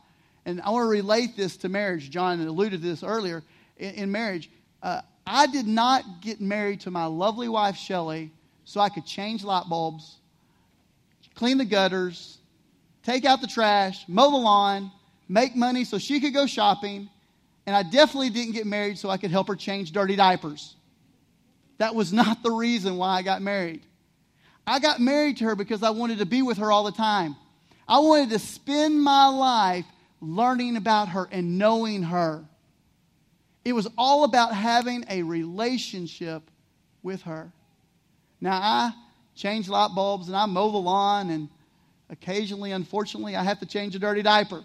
And 0.45 0.61
I 0.61 0.69
want 0.69 0.85
to 0.85 0.89
relate 0.89 1.35
this 1.35 1.57
to 1.57 1.69
marriage. 1.69 2.09
John 2.09 2.39
alluded 2.39 2.81
to 2.81 2.87
this 2.87 3.03
earlier. 3.03 3.43
In, 3.77 3.95
in 3.95 4.11
marriage, 4.11 4.49
uh, 4.81 5.01
I 5.25 5.47
did 5.47 5.67
not 5.67 6.21
get 6.21 6.39
married 6.39 6.81
to 6.81 6.91
my 6.91 7.05
lovely 7.05 7.49
wife, 7.49 7.75
Shelley, 7.75 8.31
so 8.65 8.79
I 8.79 8.89
could 8.89 9.05
change 9.05 9.43
light 9.43 9.65
bulbs, 9.69 10.17
clean 11.35 11.57
the 11.57 11.65
gutters, 11.65 12.37
take 13.03 13.25
out 13.25 13.41
the 13.41 13.47
trash, 13.47 14.05
mow 14.07 14.31
the 14.31 14.37
lawn, 14.37 14.91
make 15.27 15.55
money 15.55 15.83
so 15.83 15.97
she 15.97 16.19
could 16.19 16.33
go 16.33 16.45
shopping, 16.45 17.09
and 17.69 17.77
I 17.77 17.83
definitely 17.83 18.31
didn't 18.31 18.53
get 18.53 18.65
married 18.65 18.97
so 18.97 19.11
I 19.11 19.17
could 19.17 19.29
help 19.29 19.47
her 19.47 19.55
change 19.55 19.91
dirty 19.91 20.15
diapers. 20.15 20.75
That 21.77 21.93
was 21.93 22.11
not 22.11 22.41
the 22.41 22.49
reason 22.49 22.97
why 22.97 23.15
I 23.15 23.21
got 23.21 23.43
married. 23.43 23.83
I 24.65 24.79
got 24.79 24.99
married 24.99 25.37
to 25.37 25.43
her 25.43 25.55
because 25.55 25.83
I 25.83 25.91
wanted 25.91 26.17
to 26.17 26.25
be 26.25 26.41
with 26.41 26.57
her 26.57 26.71
all 26.71 26.83
the 26.83 26.91
time. 26.91 27.35
I 27.87 27.99
wanted 27.99 28.31
to 28.31 28.39
spend 28.39 28.99
my 28.99 29.27
life 29.27 29.85
learning 30.19 30.77
about 30.77 31.09
her 31.09 31.29
and 31.31 31.59
knowing 31.59 32.01
her. 32.01 32.43
It 33.63 33.73
was 33.73 33.87
all 33.99 34.23
about 34.23 34.55
having 34.55 35.05
a 35.07 35.21
relationship 35.21 36.41
with 37.03 37.21
her. 37.21 37.51
Now, 38.41 38.59
I 38.59 38.93
change 39.35 39.69
light 39.69 39.91
bulbs 39.93 40.27
and 40.27 40.35
I 40.35 40.47
mow 40.47 40.71
the 40.71 40.77
lawn, 40.79 41.29
and 41.29 41.49
occasionally, 42.09 42.71
unfortunately, 42.71 43.35
I 43.35 43.43
have 43.43 43.59
to 43.59 43.67
change 43.67 43.95
a 43.95 43.99
dirty 43.99 44.23
diaper. 44.23 44.63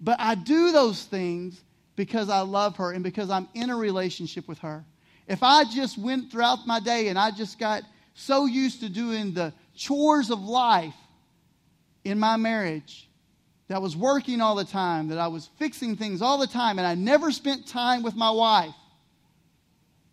But 0.00 0.20
I 0.20 0.36
do 0.36 0.70
those 0.70 1.02
things 1.02 1.60
because 1.96 2.28
I 2.28 2.40
love 2.40 2.76
her 2.76 2.92
and 2.92 3.02
because 3.04 3.30
I'm 3.30 3.48
in 3.54 3.70
a 3.70 3.76
relationship 3.76 4.48
with 4.48 4.58
her. 4.58 4.84
If 5.28 5.42
I 5.42 5.64
just 5.64 5.98
went 5.98 6.30
throughout 6.30 6.66
my 6.66 6.80
day 6.80 7.08
and 7.08 7.18
I 7.18 7.30
just 7.30 7.58
got 7.58 7.82
so 8.14 8.46
used 8.46 8.80
to 8.80 8.88
doing 8.88 9.32
the 9.32 9.52
chores 9.74 10.30
of 10.30 10.40
life 10.40 10.94
in 12.04 12.18
my 12.18 12.36
marriage, 12.36 13.08
that 13.68 13.76
I 13.76 13.78
was 13.78 13.96
working 13.96 14.40
all 14.40 14.54
the 14.54 14.64
time, 14.64 15.08
that 15.08 15.18
I 15.18 15.28
was 15.28 15.48
fixing 15.58 15.96
things 15.96 16.20
all 16.20 16.38
the 16.38 16.46
time, 16.46 16.78
and 16.78 16.86
I 16.86 16.94
never 16.94 17.30
spent 17.30 17.66
time 17.66 18.02
with 18.02 18.14
my 18.14 18.30
wife, 18.30 18.74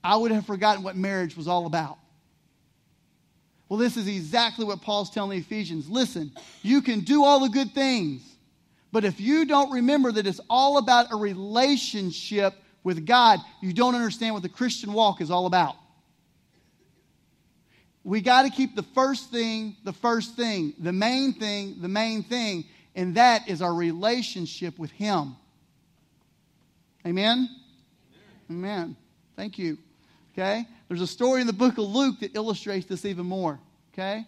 I 0.04 0.16
would 0.16 0.32
have 0.32 0.46
forgotten 0.46 0.84
what 0.84 0.96
marriage 0.96 1.36
was 1.36 1.48
all 1.48 1.66
about. 1.66 1.98
Well, 3.68 3.78
this 3.78 3.98
is 3.98 4.08
exactly 4.08 4.66
what 4.66 4.82
Paul's 4.82 5.10
telling 5.10 5.32
the 5.32 5.46
Ephesians. 5.46 5.90
Listen, 5.90 6.32
you 6.64 6.82
can 6.82 7.02
do 7.02 7.24
all 7.24 7.42
the 7.42 7.50
good 7.50 7.74
things, 7.74 8.22
but 8.92 9.06
if 9.06 9.20
you 9.20 9.46
don't 9.46 9.72
remember 9.72 10.12
that 10.12 10.26
it's 10.26 10.42
all 10.50 10.78
about 10.78 11.12
a 11.12 11.16
relationship 11.16 12.54
with 12.84 13.06
God, 13.06 13.40
you 13.62 13.74
don't 13.74 13.96
understand 13.96 14.34
what 14.34 14.44
the 14.44 14.50
Christian 14.50 14.94
walk 14.94 15.22
is 15.22 15.30
all 15.30 15.46
about. 15.46 15.76
We 18.04 18.22
got 18.22 18.44
to 18.44 18.50
keep 18.50 18.76
the 18.76 18.84
first 18.84 19.30
thing 19.30 19.76
the 19.84 19.94
first 19.94 20.36
thing, 20.36 20.74
the 20.80 20.94
main 20.94 21.34
thing 21.34 21.78
the 21.82 21.88
main 21.88 22.24
thing, 22.24 22.66
and 22.96 23.16
that 23.16 23.48
is 23.50 23.62
our 23.62 23.74
relationship 23.74 24.80
with 24.80 24.92
Him. 24.92 25.36
Amen? 27.06 27.50
Amen. 28.50 28.96
Thank 29.36 29.58
you. 29.58 29.78
Okay? 30.34 30.66
There's 30.88 31.02
a 31.02 31.08
story 31.08 31.42
in 31.42 31.48
the 31.48 31.54
book 31.54 31.78
of 31.78 31.86
Luke 31.86 32.20
that 32.22 32.36
illustrates 32.36 32.88
this 32.88 33.06
even 33.06 33.26
more. 33.26 33.60
Okay? 33.94 34.26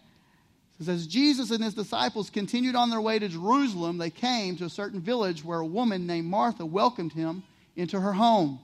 Says, 0.81 1.01
As 1.01 1.07
Jesus 1.07 1.51
and 1.51 1.63
his 1.63 1.75
disciples 1.75 2.31
continued 2.31 2.75
on 2.75 2.89
their 2.89 3.01
way 3.01 3.19
to 3.19 3.27
Jerusalem, 3.27 3.97
they 3.97 4.09
came 4.09 4.55
to 4.57 4.65
a 4.65 4.69
certain 4.69 4.99
village 4.99 5.45
where 5.45 5.59
a 5.59 5.65
woman 5.65 6.07
named 6.07 6.27
Martha 6.27 6.65
welcomed 6.65 7.13
him 7.13 7.43
into 7.75 7.99
her 7.99 8.13
home. 8.13 8.59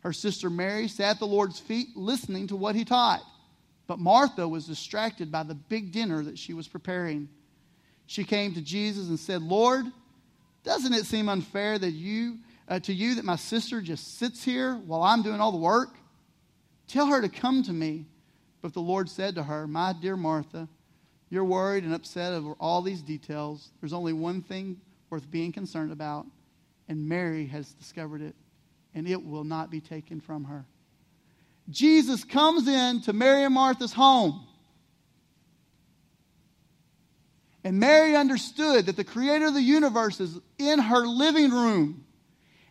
Her 0.00 0.12
sister 0.12 0.50
Mary 0.50 0.86
sat 0.86 1.12
at 1.12 1.18
the 1.18 1.26
Lord's 1.26 1.58
feet 1.58 1.96
listening 1.96 2.46
to 2.48 2.56
what 2.56 2.74
he 2.74 2.84
taught. 2.84 3.22
But 3.86 3.98
Martha 3.98 4.46
was 4.46 4.66
distracted 4.66 5.32
by 5.32 5.44
the 5.44 5.54
big 5.54 5.92
dinner 5.92 6.22
that 6.24 6.38
she 6.38 6.52
was 6.52 6.68
preparing. 6.68 7.28
She 8.06 8.24
came 8.24 8.52
to 8.54 8.60
Jesus 8.60 9.08
and 9.08 9.18
said, 9.18 9.42
Lord, 9.42 9.86
doesn't 10.62 10.92
it 10.92 11.06
seem 11.06 11.28
unfair 11.28 11.78
that 11.78 11.92
you, 11.92 12.38
uh, 12.68 12.80
to 12.80 12.92
you 12.92 13.14
that 13.14 13.24
my 13.24 13.36
sister 13.36 13.80
just 13.80 14.18
sits 14.18 14.44
here 14.44 14.74
while 14.74 15.02
I'm 15.02 15.22
doing 15.22 15.40
all 15.40 15.52
the 15.52 15.58
work? 15.58 15.90
Tell 16.86 17.06
her 17.06 17.20
to 17.22 17.28
come 17.28 17.62
to 17.62 17.72
me. 17.72 18.04
But 18.62 18.74
the 18.74 18.80
Lord 18.80 19.08
said 19.08 19.36
to 19.36 19.44
her, 19.44 19.66
My 19.66 19.92
dear 19.92 20.16
Martha, 20.16 20.68
you're 21.28 21.44
worried 21.44 21.84
and 21.84 21.92
upset 21.92 22.32
over 22.32 22.52
all 22.60 22.82
these 22.82 23.02
details. 23.02 23.70
There's 23.80 23.92
only 23.92 24.12
one 24.12 24.42
thing 24.42 24.80
worth 25.10 25.30
being 25.30 25.52
concerned 25.52 25.92
about, 25.92 26.26
and 26.88 27.08
Mary 27.08 27.46
has 27.46 27.72
discovered 27.74 28.22
it, 28.22 28.34
and 28.94 29.08
it 29.08 29.24
will 29.24 29.44
not 29.44 29.70
be 29.70 29.80
taken 29.80 30.20
from 30.20 30.44
her. 30.44 30.64
Jesus 31.68 32.22
comes 32.22 32.68
in 32.68 33.02
to 33.02 33.12
Mary 33.12 33.42
and 33.44 33.54
Martha's 33.54 33.92
home. 33.92 34.46
And 37.64 37.80
Mary 37.80 38.14
understood 38.14 38.86
that 38.86 38.94
the 38.94 39.02
creator 39.02 39.46
of 39.46 39.54
the 39.54 39.60
universe 39.60 40.20
is 40.20 40.38
in 40.58 40.78
her 40.78 41.04
living 41.04 41.50
room. 41.50 42.04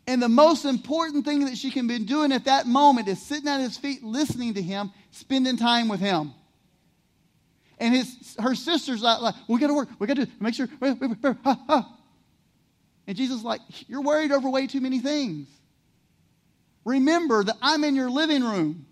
And 0.07 0.21
the 0.21 0.29
most 0.29 0.63
important 0.63 1.25
thing 1.25 1.45
that 1.45 1.57
she 1.57 1.71
can 1.71 1.87
be 1.87 1.99
doing 1.99 2.31
at 2.31 2.45
that 2.45 2.67
moment 2.67 3.09
is 3.09 3.21
sitting 3.21 3.49
at 3.49 3.59
his 3.59 3.77
feet, 3.77 4.03
listening 4.03 4.53
to 4.53 4.61
him, 4.61 4.91
spending 5.11 5.57
time 5.57 5.89
with 5.89 5.99
him. 5.99 6.33
And 7.85 7.93
his, 7.93 8.35
her 8.39 8.55
sister's 8.55 9.03
like, 9.03 9.21
like 9.21 9.35
we 9.47 9.59
got 9.59 9.67
to 9.67 9.75
work. 9.75 9.89
We 9.99 10.07
got 10.07 10.17
to 10.17 10.27
make 10.39 10.55
sure. 10.55 10.67
And 10.81 11.85
Jesus 13.15 13.43
like, 13.43 13.61
you're 13.87 14.01
worried 14.01 14.31
over 14.31 14.49
way 14.49 14.65
too 14.65 14.81
many 14.81 14.97
things. 14.97 15.47
Remember 16.83 17.43
that 17.43 17.57
I'm 17.61 17.83
in 17.83 17.93
your 17.93 18.09
living 18.09 18.43
room. 18.43 18.87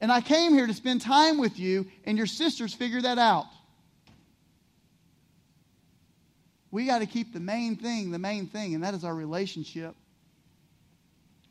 And 0.00 0.10
I 0.10 0.22
came 0.22 0.54
here 0.54 0.66
to 0.66 0.74
spend 0.74 1.02
time 1.02 1.38
with 1.38 1.56
you, 1.56 1.86
and 2.04 2.18
your 2.18 2.26
sisters 2.26 2.74
figure 2.74 3.00
that 3.00 3.16
out. 3.16 3.46
We 6.72 6.86
got 6.86 6.98
to 6.98 7.06
keep 7.06 7.32
the 7.32 7.38
main 7.38 7.76
thing 7.76 8.10
the 8.10 8.18
main 8.18 8.48
thing, 8.48 8.74
and 8.74 8.82
that 8.82 8.94
is 8.94 9.04
our 9.04 9.14
relationship 9.14 9.94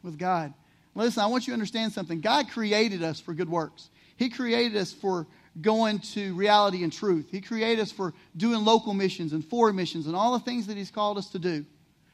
with 0.03 0.19
God. 0.19 0.53
Listen, 0.93 1.23
I 1.23 1.27
want 1.27 1.47
you 1.47 1.51
to 1.51 1.55
understand 1.55 1.93
something. 1.93 2.19
God 2.19 2.49
created 2.49 3.01
us 3.01 3.21
for 3.21 3.33
good 3.33 3.49
works. 3.49 3.89
He 4.17 4.29
created 4.29 4.75
us 4.75 4.91
for 4.91 5.25
going 5.61 5.99
to 5.99 6.33
reality 6.35 6.83
and 6.83 6.91
truth. 6.91 7.27
He 7.31 7.41
created 7.41 7.81
us 7.81 7.91
for 7.91 8.13
doing 8.35 8.65
local 8.65 8.93
missions 8.93 9.33
and 9.33 9.43
foreign 9.43 9.75
missions 9.75 10.07
and 10.07 10.15
all 10.15 10.33
the 10.33 10.43
things 10.43 10.67
that 10.67 10.77
He's 10.77 10.91
called 10.91 11.17
us 11.17 11.29
to 11.29 11.39
do. 11.39 11.65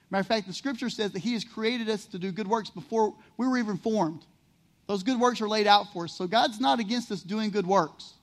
Matter 0.09 0.21
of 0.21 0.27
fact, 0.27 0.47
the 0.47 0.53
scripture 0.53 0.89
says 0.89 1.11
that 1.11 1.19
He 1.19 1.33
has 1.33 1.43
created 1.43 1.89
us 1.89 2.05
to 2.07 2.19
do 2.19 2.31
good 2.31 2.47
works 2.47 2.69
before 2.69 3.13
we 3.37 3.47
were 3.47 3.57
even 3.57 3.77
formed. 3.77 4.25
Those 4.87 5.03
good 5.03 5.19
works 5.19 5.41
are 5.41 5.47
laid 5.47 5.67
out 5.67 5.93
for 5.93 6.03
us. 6.03 6.13
So 6.13 6.27
God's 6.27 6.59
not 6.59 6.79
against 6.79 7.11
us 7.11 7.21
doing 7.21 7.49
good 7.49 7.65
works. 7.65 8.13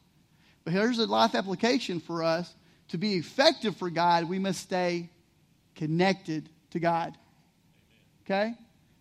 But 0.65 0.75
here's 0.75 0.99
a 0.99 1.07
life 1.07 1.35
application 1.35 1.99
for 1.99 2.23
us. 2.23 2.53
To 2.89 2.99
be 2.99 3.15
effective 3.15 3.77
for 3.77 3.91
God, 3.91 4.29
we 4.29 4.39
must 4.39 4.61
stay 4.61 5.11
connected 5.75 6.49
to 6.71 6.81
God. 6.81 7.17
Okay? 8.25 8.55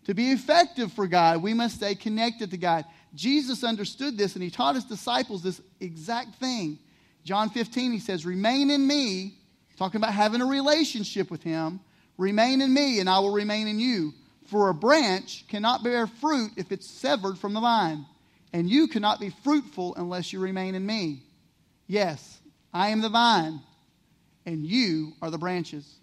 To 0.04 0.14
be 0.14 0.30
effective 0.30 0.92
for 0.94 1.06
God, 1.06 1.42
we 1.42 1.52
must 1.52 1.76
stay 1.76 1.94
connected 1.94 2.52
to 2.52 2.56
God. 2.56 2.86
Jesus 3.14 3.64
understood 3.64 4.18
this 4.18 4.34
and 4.34 4.42
he 4.42 4.50
taught 4.50 4.74
his 4.74 4.84
disciples 4.84 5.42
this 5.42 5.60
exact 5.80 6.36
thing. 6.36 6.78
John 7.24 7.50
15, 7.50 7.92
he 7.92 7.98
says, 7.98 8.24
Remain 8.24 8.70
in 8.70 8.86
me, 8.86 9.34
talking 9.76 10.00
about 10.00 10.12
having 10.12 10.40
a 10.40 10.46
relationship 10.46 11.30
with 11.30 11.42
him. 11.42 11.80
Remain 12.16 12.60
in 12.60 12.72
me, 12.72 13.00
and 13.00 13.08
I 13.08 13.18
will 13.20 13.32
remain 13.32 13.68
in 13.68 13.78
you. 13.78 14.12
For 14.46 14.70
a 14.70 14.74
branch 14.74 15.44
cannot 15.48 15.84
bear 15.84 16.06
fruit 16.06 16.52
if 16.56 16.72
it's 16.72 16.88
severed 16.88 17.38
from 17.38 17.54
the 17.54 17.60
vine, 17.60 18.06
and 18.52 18.68
you 18.68 18.88
cannot 18.88 19.20
be 19.20 19.30
fruitful 19.44 19.94
unless 19.96 20.32
you 20.32 20.40
remain 20.40 20.74
in 20.74 20.84
me. 20.84 21.22
Yes, 21.86 22.40
I 22.72 22.88
am 22.88 23.02
the 23.02 23.08
vine, 23.08 23.60
and 24.46 24.64
you 24.64 25.12
are 25.20 25.30
the 25.30 25.38
branches. 25.38 25.98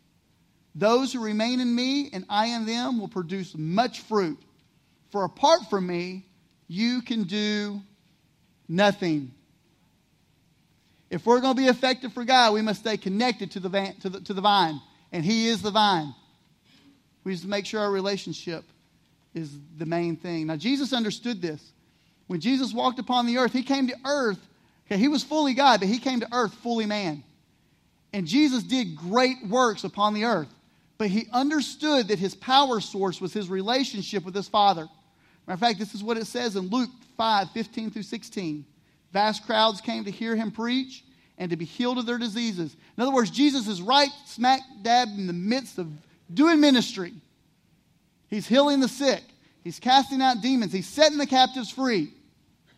Those 0.76 1.14
who 1.14 1.24
remain 1.24 1.62
in 1.62 1.74
me 1.74 2.10
and 2.12 2.26
I 2.30 2.48
in 2.48 2.66
them 2.66 3.00
will 3.00 3.08
produce 3.08 3.56
much 3.58 4.02
fruit. 4.02 4.38
For 5.10 5.24
apart 5.24 5.62
from 5.70 5.88
me, 5.88 6.26
you 6.68 7.02
can 7.02 7.24
do 7.24 7.82
nothing. 8.68 9.32
If 11.10 11.26
we're 11.26 11.40
going 11.40 11.56
to 11.56 11.62
be 11.62 11.68
effective 11.68 12.14
for 12.14 12.26
God, 12.26 12.54
we 12.54 12.62
must 12.62 12.82
stay 12.82 12.98
connected 12.98 13.52
to 13.52 13.60
the, 13.60 13.70
van, 13.70 13.96
to 14.02 14.10
the, 14.10 14.22
to 14.22 14.34
the 14.34 14.42
vine, 14.42 14.82
and 15.12 15.24
He 15.24 15.48
is 15.48 15.62
the 15.62 15.72
vine. 15.72 16.14
We 17.24 17.34
just 17.34 17.46
make 17.46 17.66
sure 17.66 17.82
our 17.82 17.92
relationship 17.92 18.64
is 19.34 19.52
the 19.78 19.86
main 19.86 20.16
thing. 20.16 20.48
Now, 20.48 20.56
Jesus 20.56 20.94
understood 20.94 21.42
this. 21.42 21.62
When 22.28 22.40
Jesus 22.40 22.74
walked 22.74 23.00
upon 23.00 23.28
the 23.28 23.38
earth, 23.38 23.54
He 23.54 23.64
came 23.64 23.88
to 23.88 23.96
earth. 24.06 24.40
Okay, 24.88 25.00
He 25.00 25.08
was 25.08 25.24
fully 25.24 25.54
God, 25.54 25.80
but 25.80 25.90
He 25.90 26.00
came 26.00 26.20
to 26.22 26.28
earth 26.32 26.54
fully 26.56 26.86
man. 26.86 27.24
And 28.14 28.26
Jesus 28.26 28.64
did 28.64 28.96
great 28.96 29.46
works 29.46 29.84
upon 29.84 30.14
the 30.14 30.24
earth. 30.24 30.48
But 30.98 31.10
he 31.10 31.28
understood 31.34 32.08
that 32.08 32.20
his 32.20 32.34
power 32.34 32.80
source 32.80 33.20
was 33.20 33.34
his 33.34 33.50
relationship 33.50 34.24
with 34.24 34.34
his 34.34 34.48
Father. 34.48 34.88
Matter 35.48 35.56
of 35.56 35.60
fact, 35.60 35.80
this 35.80 35.94
is 35.94 36.04
what 36.04 36.18
it 36.18 36.25
says 36.25 36.56
in 36.56 36.70
Luke 36.70 36.90
5 37.18 37.52
15 37.52 37.92
through 37.92 38.04
16. 38.04 38.66
Vast 39.12 39.46
crowds 39.46 39.82
came 39.82 40.04
to 40.06 40.12
hear 40.12 40.36
him 40.36 40.52
preach 40.52 41.04
and 41.38 41.50
to 41.50 41.58
be 41.58 41.66
healed 41.66 41.98
of 41.98 42.06
their 42.06 42.18
diseases. 42.18 42.75
In 42.98 43.04
other 43.04 43.14
words, 43.14 43.30
Jesus 43.30 43.68
is 43.68 43.82
right 43.82 44.10
smack 44.25 44.62
dab 44.82 45.10
in 45.10 45.28
the 45.28 45.34
midst 45.34 45.78
of 45.78 45.88
doing 46.34 46.60
ministry. 46.60 47.14
He's 48.28 48.48
healing 48.48 48.80
the 48.80 48.88
sick, 48.88 49.24
he's 49.64 49.80
casting 49.80 50.22
out 50.22 50.42
demons, 50.42 50.74
he's 50.74 50.88
setting 50.88 51.18
the 51.18 51.28
captives 51.28 51.70
free. 51.70 52.12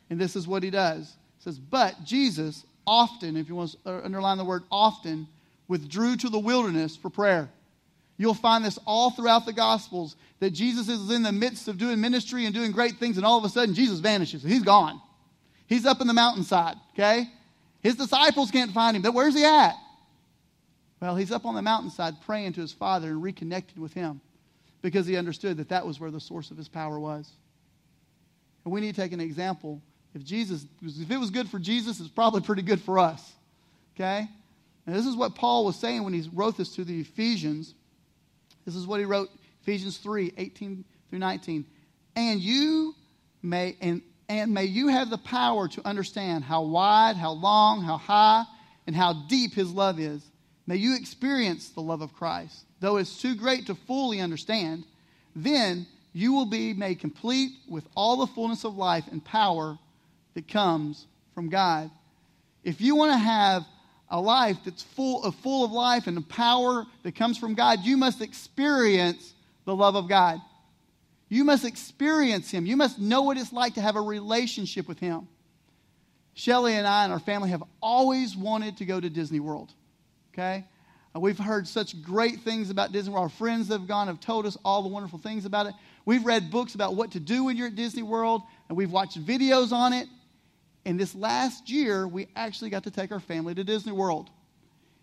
And 0.09 0.19
this 0.19 0.35
is 0.35 0.47
what 0.47 0.63
he 0.63 0.69
does. 0.69 1.15
It 1.39 1.43
says, 1.43 1.59
But 1.59 2.03
Jesus 2.03 2.65
often, 2.85 3.35
if 3.35 3.49
you 3.49 3.55
want 3.55 3.75
to 3.83 3.97
uh, 3.97 4.01
underline 4.03 4.37
the 4.37 4.45
word 4.45 4.63
often, 4.71 5.27
withdrew 5.67 6.15
to 6.17 6.29
the 6.29 6.39
wilderness 6.39 6.95
for 6.95 7.09
prayer. 7.09 7.49
You'll 8.17 8.33
find 8.33 8.65
this 8.65 8.79
all 8.85 9.11
throughout 9.11 9.45
the 9.45 9.53
Gospels 9.53 10.15
that 10.39 10.51
Jesus 10.51 10.89
is 10.89 11.11
in 11.11 11.23
the 11.23 11.31
midst 11.31 11.67
of 11.67 11.77
doing 11.77 12.01
ministry 12.01 12.45
and 12.45 12.53
doing 12.53 12.71
great 12.71 12.97
things, 12.97 13.17
and 13.17 13.25
all 13.25 13.37
of 13.37 13.43
a 13.43 13.49
sudden 13.49 13.75
Jesus 13.75 13.99
vanishes. 13.99 14.43
He's 14.43 14.63
gone. 14.63 14.99
He's 15.67 15.85
up 15.85 16.01
in 16.01 16.07
the 16.07 16.13
mountainside, 16.13 16.75
okay? 16.93 17.29
His 17.81 17.95
disciples 17.95 18.51
can't 18.51 18.71
find 18.71 18.95
him. 18.95 19.03
But 19.03 19.13
where's 19.13 19.35
he 19.35 19.45
at? 19.45 19.75
Well, 20.99 21.15
he's 21.15 21.31
up 21.31 21.45
on 21.45 21.53
the 21.53 21.61
mountainside 21.61 22.21
praying 22.21 22.53
to 22.53 22.61
his 22.61 22.73
Father 22.73 23.09
and 23.09 23.21
reconnected 23.21 23.77
with 23.77 23.93
him 23.93 24.19
because 24.81 25.05
he 25.05 25.15
understood 25.15 25.57
that 25.57 25.69
that 25.69 25.85
was 25.85 25.99
where 25.99 26.09
the 26.11 26.19
source 26.19 26.49
of 26.49 26.57
his 26.57 26.67
power 26.67 26.99
was. 26.99 27.31
And 28.65 28.73
we 28.73 28.81
need 28.81 28.95
to 28.95 29.01
take 29.01 29.11
an 29.11 29.19
example. 29.19 29.81
If 30.15 30.23
Jesus, 30.23 30.65
if 30.81 31.11
it 31.11 31.17
was 31.17 31.29
good 31.29 31.49
for 31.49 31.59
Jesus, 31.59 31.99
it's 31.99 32.09
probably 32.09 32.41
pretty 32.41 32.63
good 32.63 32.81
for 32.81 32.97
us. 32.97 33.33
Okay? 33.95 34.27
And 34.85 34.95
this 34.95 35.05
is 35.05 35.15
what 35.15 35.35
Paul 35.35 35.65
was 35.65 35.75
saying 35.75 36.03
when 36.03 36.13
he 36.13 36.27
wrote 36.33 36.57
this 36.57 36.73
to 36.75 36.83
the 36.83 37.01
Ephesians. 37.01 37.75
This 38.67 38.75
is 38.75 38.85
what 38.85 38.99
he 38.99 39.05
wrote, 39.05 39.29
Ephesians 39.61 39.95
3 39.95 40.33
18 40.35 40.83
through 41.09 41.19
19. 41.19 41.65
And 42.17 42.41
you 42.41 42.95
may, 43.41 43.77
and, 43.79 44.01
and 44.27 44.53
may 44.53 44.65
you 44.65 44.89
have 44.89 45.09
the 45.09 45.17
power 45.17 45.69
to 45.69 45.87
understand 45.87 46.43
how 46.43 46.63
wide, 46.63 47.15
how 47.15 47.31
long, 47.31 47.81
how 47.81 47.95
high, 47.95 48.43
and 48.85 48.93
how 48.93 49.25
deep 49.29 49.53
his 49.53 49.71
love 49.71 50.01
is. 50.01 50.21
May 50.65 50.75
you 50.75 50.97
experience 50.97 51.69
the 51.69 51.81
love 51.81 52.01
of 52.01 52.13
Christ. 52.13 52.65
Though 52.81 52.97
it's 52.97 53.21
too 53.21 53.35
great 53.35 53.67
to 53.67 53.75
fully 53.75 54.19
understand, 54.19 54.83
then 55.33 55.87
you 56.11 56.33
will 56.33 56.45
be 56.45 56.73
made 56.73 56.99
complete 56.99 57.51
with 57.69 57.87
all 57.95 58.17
the 58.17 58.27
fullness 58.27 58.65
of 58.65 58.75
life 58.75 59.05
and 59.09 59.23
power 59.23 59.79
that 60.33 60.49
comes 60.49 61.05
from 61.33 61.47
God. 61.47 61.89
If 62.65 62.81
you 62.81 62.97
want 62.97 63.13
to 63.13 63.17
have 63.17 63.65
a 64.09 64.19
life 64.19 64.57
that's 64.63 64.83
full 64.83 65.23
of, 65.23 65.35
full 65.35 65.65
of 65.65 65.71
life 65.71 66.07
and 66.07 66.15
the 66.15 66.21
power 66.21 66.85
that 67.03 67.15
comes 67.15 67.37
from 67.37 67.55
God, 67.55 67.79
you 67.83 67.97
must 67.97 68.21
experience 68.21 69.33
the 69.65 69.75
love 69.75 69.95
of 69.95 70.07
God. 70.07 70.39
You 71.29 71.43
must 71.43 71.65
experience 71.65 72.49
Him. 72.49 72.65
You 72.65 72.77
must 72.77 72.99
know 72.99 73.23
what 73.23 73.37
it's 73.37 73.51
like 73.51 73.73
to 73.73 73.81
have 73.81 73.97
a 73.97 74.01
relationship 74.01 74.87
with 74.87 74.99
Him. 74.99 75.27
Shelly 76.33 76.75
and 76.75 76.87
I 76.87 77.03
and 77.03 77.11
our 77.11 77.19
family 77.19 77.49
have 77.49 77.63
always 77.81 78.37
wanted 78.37 78.77
to 78.77 78.85
go 78.85 78.99
to 78.99 79.09
Disney 79.09 79.39
World. 79.39 79.73
Okay? 80.33 80.63
Uh, 81.15 81.19
we've 81.19 81.37
heard 81.37 81.67
such 81.67 82.01
great 82.01 82.41
things 82.41 82.69
about 82.69 82.91
Disney 82.91 83.11
World. 83.11 83.23
Our 83.23 83.29
friends 83.29 83.67
that 83.67 83.79
have 83.79 83.87
gone 83.87 84.07
have 84.07 84.21
told 84.21 84.45
us 84.45 84.55
all 84.63 84.83
the 84.83 84.89
wonderful 84.89 85.19
things 85.19 85.45
about 85.45 85.65
it. 85.65 85.73
We've 86.05 86.25
read 86.25 86.49
books 86.49 86.75
about 86.75 86.95
what 86.95 87.11
to 87.11 87.19
do 87.19 87.43
when 87.43 87.57
you're 87.57 87.67
at 87.67 87.75
Disney 87.75 88.03
World, 88.03 88.43
and 88.69 88.77
we've 88.77 88.91
watched 88.91 89.21
videos 89.25 89.73
on 89.73 89.91
it. 89.91 90.07
And 90.87 90.97
this 90.97 91.13
last 91.13 91.69
year, 91.69 92.07
we 92.07 92.29
actually 92.33 92.69
got 92.69 92.85
to 92.85 92.91
take 92.91 93.11
our 93.11 93.19
family 93.19 93.53
to 93.53 93.61
Disney 93.61 93.91
World. 93.91 94.29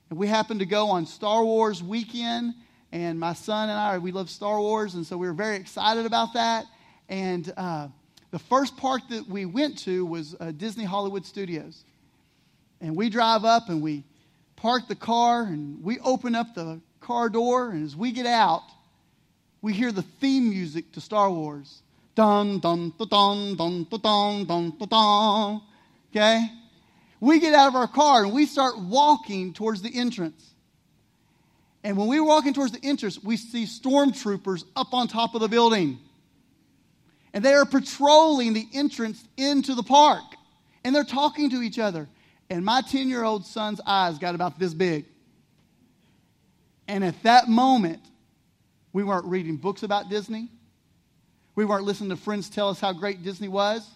And 0.09 0.19
we 0.19 0.27
happened 0.27 0.61
to 0.61 0.67
go 0.67 0.89
on 0.89 1.05
Star 1.05 1.45
Wars 1.45 1.83
weekend, 1.83 2.55
And 2.91 3.21
my 3.21 3.35
son 3.35 3.69
and 3.69 3.79
I, 3.79 3.99
we 3.99 4.11
love 4.11 4.31
Star 4.31 4.59
Wars, 4.59 4.95
and 4.95 5.07
so 5.07 5.19
we 5.19 5.27
were 5.27 5.35
very 5.35 5.57
excited 5.57 6.07
about 6.07 6.33
that. 6.33 6.65
And 7.11 7.53
uh, 7.59 7.89
the 8.31 8.39
first 8.39 8.79
park 8.79 9.03
that 9.11 9.29
we 9.29 9.45
went 9.45 9.77
to 9.81 10.07
was 10.07 10.35
uh, 10.41 10.53
Disney 10.53 10.85
Hollywood 10.85 11.27
Studios. 11.27 11.85
And 12.81 12.97
we 12.97 13.11
drive 13.11 13.45
up 13.45 13.69
and 13.69 13.83
we 13.83 14.05
park 14.57 14.89
the 14.89 14.95
car 14.95 15.43
and 15.43 15.85
we 15.85 15.99
open 15.99 16.35
up 16.35 16.55
the 16.55 16.81
car 17.01 17.29
door. 17.29 17.73
And 17.73 17.85
as 17.85 17.95
we 17.95 18.11
get 18.11 18.25
out, 18.25 18.63
we 19.61 19.75
hear 19.75 19.93
the 19.93 20.01
theme 20.01 20.49
music 20.49 20.93
to 20.93 21.03
Star 21.03 21.31
Wars. 21.31 21.83
Dun, 22.15 22.59
dun, 22.59 22.95
dun, 22.97 23.07
dun, 23.11 23.57
dun, 23.57 23.87
dun, 23.91 24.47
dun, 24.47 24.71
dun, 24.79 24.89
dun. 24.89 25.61
Okay? 26.15 26.49
We 27.19 27.41
get 27.41 27.55
out 27.55 27.69
of 27.69 27.75
our 27.75 27.89
car 27.89 28.25
and 28.25 28.33
we 28.33 28.47
start 28.47 28.79
walking 28.79 29.53
towards 29.53 29.83
the 29.83 29.91
entrance. 29.93 30.55
And 31.83 31.97
when 31.97 32.07
we 32.07 32.21
were 32.21 32.27
walking 32.27 32.55
towards 32.55 32.73
the 32.73 32.87
entrance, 32.87 33.23
we 33.23 33.37
see 33.37 33.65
stormtroopers 33.65 34.65
up 34.77 34.95
on 34.95 35.09
top 35.09 35.35
of 35.35 35.41
the 35.41 35.49
building. 35.49 35.99
And 37.33 37.45
they 37.45 37.55
are 37.55 37.67
patrolling 37.67 38.53
the 38.53 38.67
entrance 38.73 39.25
into 39.37 39.75
the 39.75 39.83
park. 39.83 40.23
And 40.85 40.95
they're 40.95 41.03
talking 41.03 41.51
to 41.51 41.63
each 41.63 41.79
other. 41.79 42.09
And 42.49 42.65
my 42.65 42.83
10 42.83 43.09
year 43.09 43.25
old 43.25 43.45
son's 43.45 43.81
eyes 43.87 44.19
got 44.19 44.35
about 44.35 44.59
this 44.59 44.73
big. 44.73 45.07
And 46.87 47.03
at 47.03 47.21
that 47.23 47.49
moment, 47.49 48.01
we 48.93 49.03
weren't 49.03 49.25
reading 49.27 49.57
books 49.57 49.83
about 49.83 50.09
Disney. 50.09 50.49
We 51.57 51.65
weren't 51.65 51.85
listening 51.85 52.11
to 52.11 52.17
friends 52.17 52.49
tell 52.49 52.69
us 52.69 52.81
how 52.81 52.93
great 52.93 53.23
Disney 53.23 53.49
was. 53.49 53.89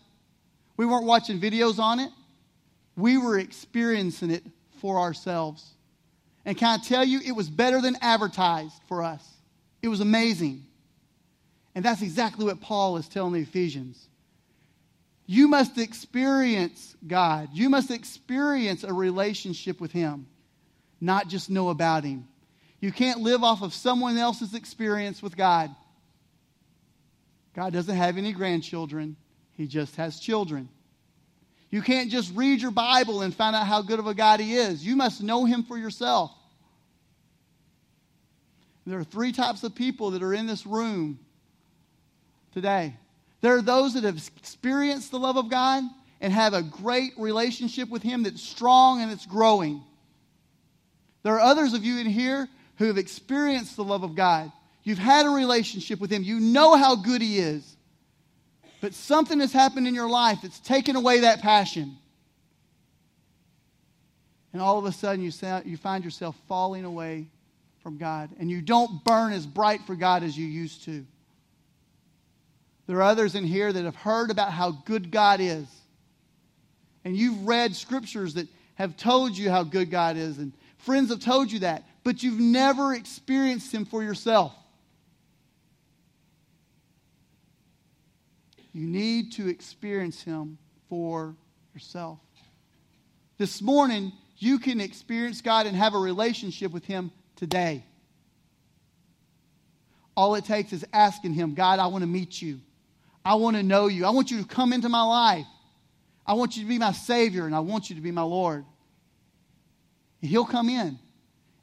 We 0.78 0.86
weren't 0.86 1.04
watching 1.04 1.38
videos 1.38 1.78
on 1.78 2.00
it. 2.00 2.10
We 2.96 3.18
were 3.18 3.38
experiencing 3.38 4.30
it 4.30 4.44
for 4.80 4.98
ourselves. 4.98 5.74
And 6.46 6.56
can 6.56 6.80
I 6.80 6.82
tell 6.82 7.04
you, 7.04 7.20
it 7.22 7.32
was 7.32 7.50
better 7.50 7.82
than 7.82 7.96
advertised 8.00 8.80
for 8.88 9.02
us. 9.02 9.22
It 9.82 9.88
was 9.88 10.00
amazing. 10.00 10.64
And 11.74 11.84
that's 11.84 12.00
exactly 12.00 12.46
what 12.46 12.60
Paul 12.60 12.96
is 12.96 13.08
telling 13.08 13.34
the 13.34 13.40
Ephesians. 13.40 14.08
You 15.26 15.46
must 15.48 15.76
experience 15.76 16.96
God. 17.06 17.50
You 17.52 17.68
must 17.68 17.90
experience 17.90 18.82
a 18.82 18.92
relationship 18.92 19.80
with 19.80 19.92
Him, 19.92 20.26
not 21.00 21.28
just 21.28 21.50
know 21.50 21.68
about 21.68 22.04
Him. 22.04 22.26
You 22.80 22.92
can't 22.92 23.20
live 23.20 23.44
off 23.44 23.62
of 23.62 23.74
someone 23.74 24.16
else's 24.16 24.54
experience 24.54 25.22
with 25.22 25.36
God. 25.36 25.74
God 27.54 27.72
doesn't 27.72 27.94
have 27.94 28.16
any 28.16 28.32
grandchildren, 28.32 29.16
He 29.58 29.66
just 29.66 29.96
has 29.96 30.20
children. 30.20 30.68
You 31.68 31.82
can't 31.82 32.10
just 32.10 32.34
read 32.34 32.62
your 32.62 32.70
Bible 32.70 33.20
and 33.20 33.34
find 33.34 33.54
out 33.54 33.66
how 33.66 33.82
good 33.82 33.98
of 33.98 34.06
a 34.06 34.14
God 34.14 34.40
He 34.40 34.54
is. 34.54 34.86
You 34.86 34.96
must 34.96 35.20
know 35.20 35.44
Him 35.44 35.64
for 35.64 35.76
yourself. 35.76 36.30
There 38.86 38.98
are 38.98 39.04
three 39.04 39.32
types 39.32 39.64
of 39.64 39.74
people 39.74 40.12
that 40.12 40.22
are 40.22 40.32
in 40.32 40.46
this 40.46 40.64
room 40.64 41.18
today. 42.54 42.96
There 43.42 43.56
are 43.56 43.62
those 43.62 43.94
that 43.94 44.04
have 44.04 44.16
experienced 44.38 45.10
the 45.10 45.18
love 45.18 45.36
of 45.36 45.50
God 45.50 45.82
and 46.20 46.32
have 46.32 46.54
a 46.54 46.62
great 46.62 47.12
relationship 47.18 47.90
with 47.90 48.02
Him 48.02 48.22
that's 48.22 48.42
strong 48.42 49.02
and 49.02 49.10
it's 49.10 49.26
growing. 49.26 49.82
There 51.24 51.34
are 51.34 51.40
others 51.40 51.74
of 51.74 51.84
you 51.84 51.98
in 51.98 52.06
here 52.06 52.48
who 52.76 52.86
have 52.86 52.96
experienced 52.96 53.76
the 53.76 53.84
love 53.84 54.04
of 54.04 54.14
God. 54.14 54.52
You've 54.84 54.98
had 54.98 55.26
a 55.26 55.30
relationship 55.30 56.00
with 56.00 56.10
Him. 56.10 56.22
You 56.22 56.38
know 56.38 56.76
how 56.76 56.94
good 56.94 57.20
He 57.20 57.40
is. 57.40 57.76
But 58.80 58.94
something 58.94 59.40
has 59.40 59.52
happened 59.52 59.88
in 59.88 59.94
your 59.94 60.08
life 60.08 60.38
that's 60.42 60.60
taken 60.60 60.96
away 60.96 61.20
that 61.20 61.40
passion. 61.40 61.96
And 64.52 64.62
all 64.62 64.78
of 64.78 64.84
a 64.84 64.92
sudden, 64.92 65.22
you, 65.22 65.32
you 65.64 65.76
find 65.76 66.04
yourself 66.04 66.36
falling 66.46 66.84
away 66.84 67.28
from 67.82 67.98
God. 67.98 68.30
And 68.38 68.50
you 68.50 68.62
don't 68.62 69.04
burn 69.04 69.32
as 69.32 69.46
bright 69.46 69.82
for 69.86 69.94
God 69.94 70.22
as 70.22 70.36
you 70.36 70.46
used 70.46 70.84
to. 70.84 71.04
There 72.86 72.96
are 72.98 73.02
others 73.02 73.34
in 73.34 73.44
here 73.44 73.72
that 73.72 73.84
have 73.84 73.96
heard 73.96 74.30
about 74.30 74.50
how 74.50 74.70
good 74.70 75.10
God 75.10 75.40
is. 75.40 75.66
And 77.04 77.16
you've 77.16 77.46
read 77.46 77.76
scriptures 77.76 78.34
that 78.34 78.48
have 78.74 78.96
told 78.96 79.36
you 79.36 79.50
how 79.50 79.64
good 79.64 79.90
God 79.90 80.16
is, 80.16 80.38
and 80.38 80.52
friends 80.78 81.10
have 81.10 81.20
told 81.20 81.50
you 81.50 81.58
that, 81.60 81.84
but 82.04 82.22
you've 82.22 82.38
never 82.38 82.94
experienced 82.94 83.74
Him 83.74 83.84
for 83.84 84.02
yourself. 84.04 84.52
You 88.78 88.86
need 88.86 89.32
to 89.32 89.48
experience 89.48 90.22
Him 90.22 90.56
for 90.88 91.34
yourself. 91.74 92.20
This 93.36 93.60
morning, 93.60 94.12
you 94.36 94.60
can 94.60 94.80
experience 94.80 95.40
God 95.40 95.66
and 95.66 95.74
have 95.74 95.94
a 95.94 95.98
relationship 95.98 96.70
with 96.70 96.84
Him 96.84 97.10
today. 97.34 97.84
All 100.16 100.36
it 100.36 100.44
takes 100.44 100.72
is 100.72 100.86
asking 100.92 101.32
Him, 101.32 101.54
God, 101.54 101.80
I 101.80 101.88
want 101.88 102.02
to 102.02 102.06
meet 102.08 102.40
you. 102.40 102.60
I 103.24 103.34
want 103.34 103.56
to 103.56 103.64
know 103.64 103.88
you. 103.88 104.06
I 104.06 104.10
want 104.10 104.30
you 104.30 104.42
to 104.42 104.46
come 104.46 104.72
into 104.72 104.88
my 104.88 105.02
life. 105.02 105.46
I 106.24 106.34
want 106.34 106.56
you 106.56 106.62
to 106.62 106.68
be 106.68 106.78
my 106.78 106.92
Savior, 106.92 107.46
and 107.46 107.56
I 107.56 107.60
want 107.60 107.90
you 107.90 107.96
to 107.96 108.02
be 108.02 108.12
my 108.12 108.22
Lord. 108.22 108.64
And 110.22 110.30
He'll 110.30 110.44
come 110.44 110.68
in. 110.68 111.00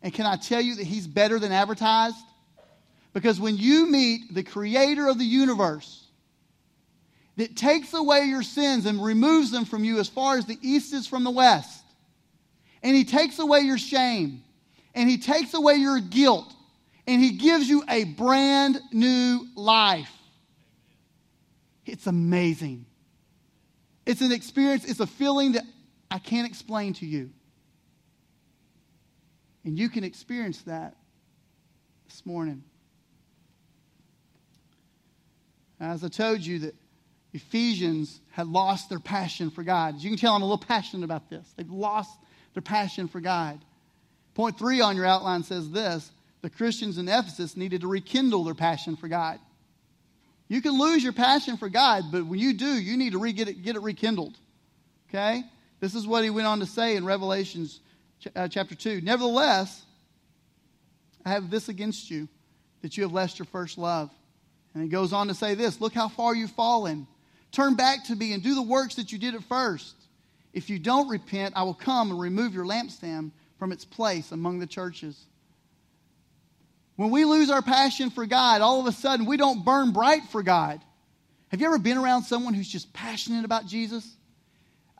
And 0.02 0.14
can 0.14 0.26
I 0.26 0.36
tell 0.36 0.60
you 0.60 0.76
that 0.76 0.86
He's 0.86 1.08
better 1.08 1.40
than 1.40 1.54
advertised? 1.54 2.18
Because 3.14 3.40
when 3.40 3.56
you 3.56 3.90
meet 3.90 4.34
the 4.34 4.44
Creator 4.44 5.08
of 5.08 5.18
the 5.18 5.24
universe, 5.24 6.05
that 7.38 7.56
takes 7.56 7.94
away 7.94 8.24
your 8.24 8.44
sins 8.44 8.86
and 8.86 9.04
removes 9.04 9.52
them 9.52 9.66
from 9.66 9.84
you 9.84 10.00
as 10.00 10.08
far 10.08 10.38
as 10.38 10.46
the 10.46 10.58
east 10.62 10.94
is 10.94 11.08
from 11.08 11.24
the 11.24 11.32
west, 11.32 11.84
and 12.82 12.96
He 12.96 13.04
takes 13.04 13.40
away 13.40 13.62
your 13.62 13.78
shame, 13.78 14.44
and 14.94 15.10
He 15.10 15.18
takes 15.18 15.54
away 15.54 15.76
your 15.76 16.00
guilt, 16.00 16.54
and 17.08 17.22
He 17.22 17.32
gives 17.32 17.68
you 17.68 17.84
a 17.90 18.04
brand 18.04 18.80
new 18.92 19.48
life. 19.56 20.12
It's 21.86 22.08
amazing. 22.08 22.86
It's 24.06 24.22
an 24.22 24.32
experience, 24.32 24.86
it's 24.86 25.00
a 25.00 25.08
feeling 25.08 25.54
that 25.54 25.64
I 26.12 26.20
can't 26.20 26.48
explain 26.48 26.94
to 26.96 27.06
you. 27.06 27.32
And 29.64 29.78
you 29.78 29.90
can 29.90 30.04
experience 30.04 30.62
that 30.62 30.96
this 32.08 32.24
morning. 32.26 32.64
As 35.80 36.04
I 36.04 36.08
told 36.08 36.42
you 36.42 36.60
that 36.60 36.76
Ephesians 37.36 38.22
had 38.32 38.48
lost 38.48 38.88
their 38.88 39.00
passion 39.00 39.52
for 39.52 39.62
God. 39.62 39.98
As 39.98 40.04
you 40.06 40.10
can 40.10 40.18
tell, 40.18 40.34
I'm 40.34 40.42
a 40.42 40.46
little 40.46 40.58
passionate 40.58 41.04
about 41.04 41.30
this. 41.30 41.46
They've 41.58 41.70
lost 41.70 42.18
their 42.54 42.62
passion 42.62 43.10
for 43.10 43.20
God. 43.20 43.60
Point 44.36 44.58
three 44.58 44.80
on 44.80 44.96
your 44.96 45.06
outline 45.06 45.44
says 45.44 45.70
this 45.70 46.10
the 46.42 46.50
Christians 46.50 46.98
in 46.98 47.10
Ephesus 47.10 47.58
needed 47.58 47.82
to 47.82 47.88
rekindle 47.88 48.46
their 48.46 48.54
passion 48.54 48.96
for 48.96 49.10
God. 49.10 49.40
You 50.48 50.62
can 50.62 50.80
lose 50.80 51.04
your 51.04 51.12
passion 51.12 51.58
for 51.58 51.68
God, 51.68 52.06
but 52.10 52.26
when 52.26 52.40
you 52.40 52.54
do, 52.54 52.68
you 52.68 52.96
need 52.96 53.12
to 53.12 53.20
re- 53.20 53.34
get, 53.34 53.50
it, 53.50 53.64
get 53.64 53.76
it 53.76 53.82
rekindled. 53.82 54.38
Okay? 55.10 55.44
This 55.82 55.94
is 55.94 56.08
what 56.08 56.24
he 56.24 56.30
went 56.30 56.48
on 56.48 56.60
to 56.62 56.66
say 56.66 56.96
in 56.96 57.04
Revelations 57.04 57.82
ch- 58.22 58.28
uh, 58.34 58.48
chapter 58.48 58.76
2. 58.76 59.02
Nevertheless, 59.02 59.84
I 61.26 61.32
have 61.32 61.50
this 61.50 61.68
against 61.68 62.10
you, 62.10 62.30
that 62.82 62.96
you 62.96 63.04
have 63.04 63.12
left 63.12 63.40
your 63.40 63.48
first 63.48 63.78
love. 63.78 64.10
And 64.74 64.84
he 64.84 64.90
goes 64.90 65.12
on 65.12 65.28
to 65.28 65.34
say 65.34 65.56
this 65.56 65.82
Look 65.82 65.94
how 65.94 66.08
far 66.08 66.34
you've 66.34 66.52
fallen. 66.52 67.08
Turn 67.56 67.76
back 67.76 68.04
to 68.08 68.16
me 68.18 68.34
and 68.34 68.44
do 68.44 68.54
the 68.54 68.62
works 68.62 68.96
that 68.96 69.14
you 69.14 69.18
did 69.18 69.34
at 69.34 69.42
first. 69.46 69.96
If 70.52 70.70
you 70.70 70.78
don't 70.78 71.08
repent, 71.08 71.54
I 71.56 71.64
will 71.64 71.74
come 71.74 72.12
and 72.12 72.20
remove 72.20 72.54
your 72.54 72.66
lampstand 72.66 73.32
from 73.58 73.72
its 73.72 73.86
place 73.86 74.34
among 74.34 74.60
the 74.60 74.68
churches. 74.68 75.18
When 76.98 77.12
we 77.12 77.24
lose 77.24 77.50
our 77.50 77.62
passion 77.62 78.10
for 78.10 78.26
God, 78.26 78.60
all 78.60 78.82
of 78.82 78.88
a 78.88 78.92
sudden 78.92 79.26
we 79.26 79.38
don't 79.38 79.64
burn 79.64 79.94
bright 79.94 80.24
for 80.34 80.44
God. 80.44 80.82
Have 81.48 81.62
you 81.62 81.68
ever 81.68 81.80
been 81.80 81.98
around 81.98 82.24
someone 82.24 82.54
who's 82.54 82.68
just 82.68 82.92
passionate 82.92 83.46
about 83.46 83.68
Jesus? 83.68 84.06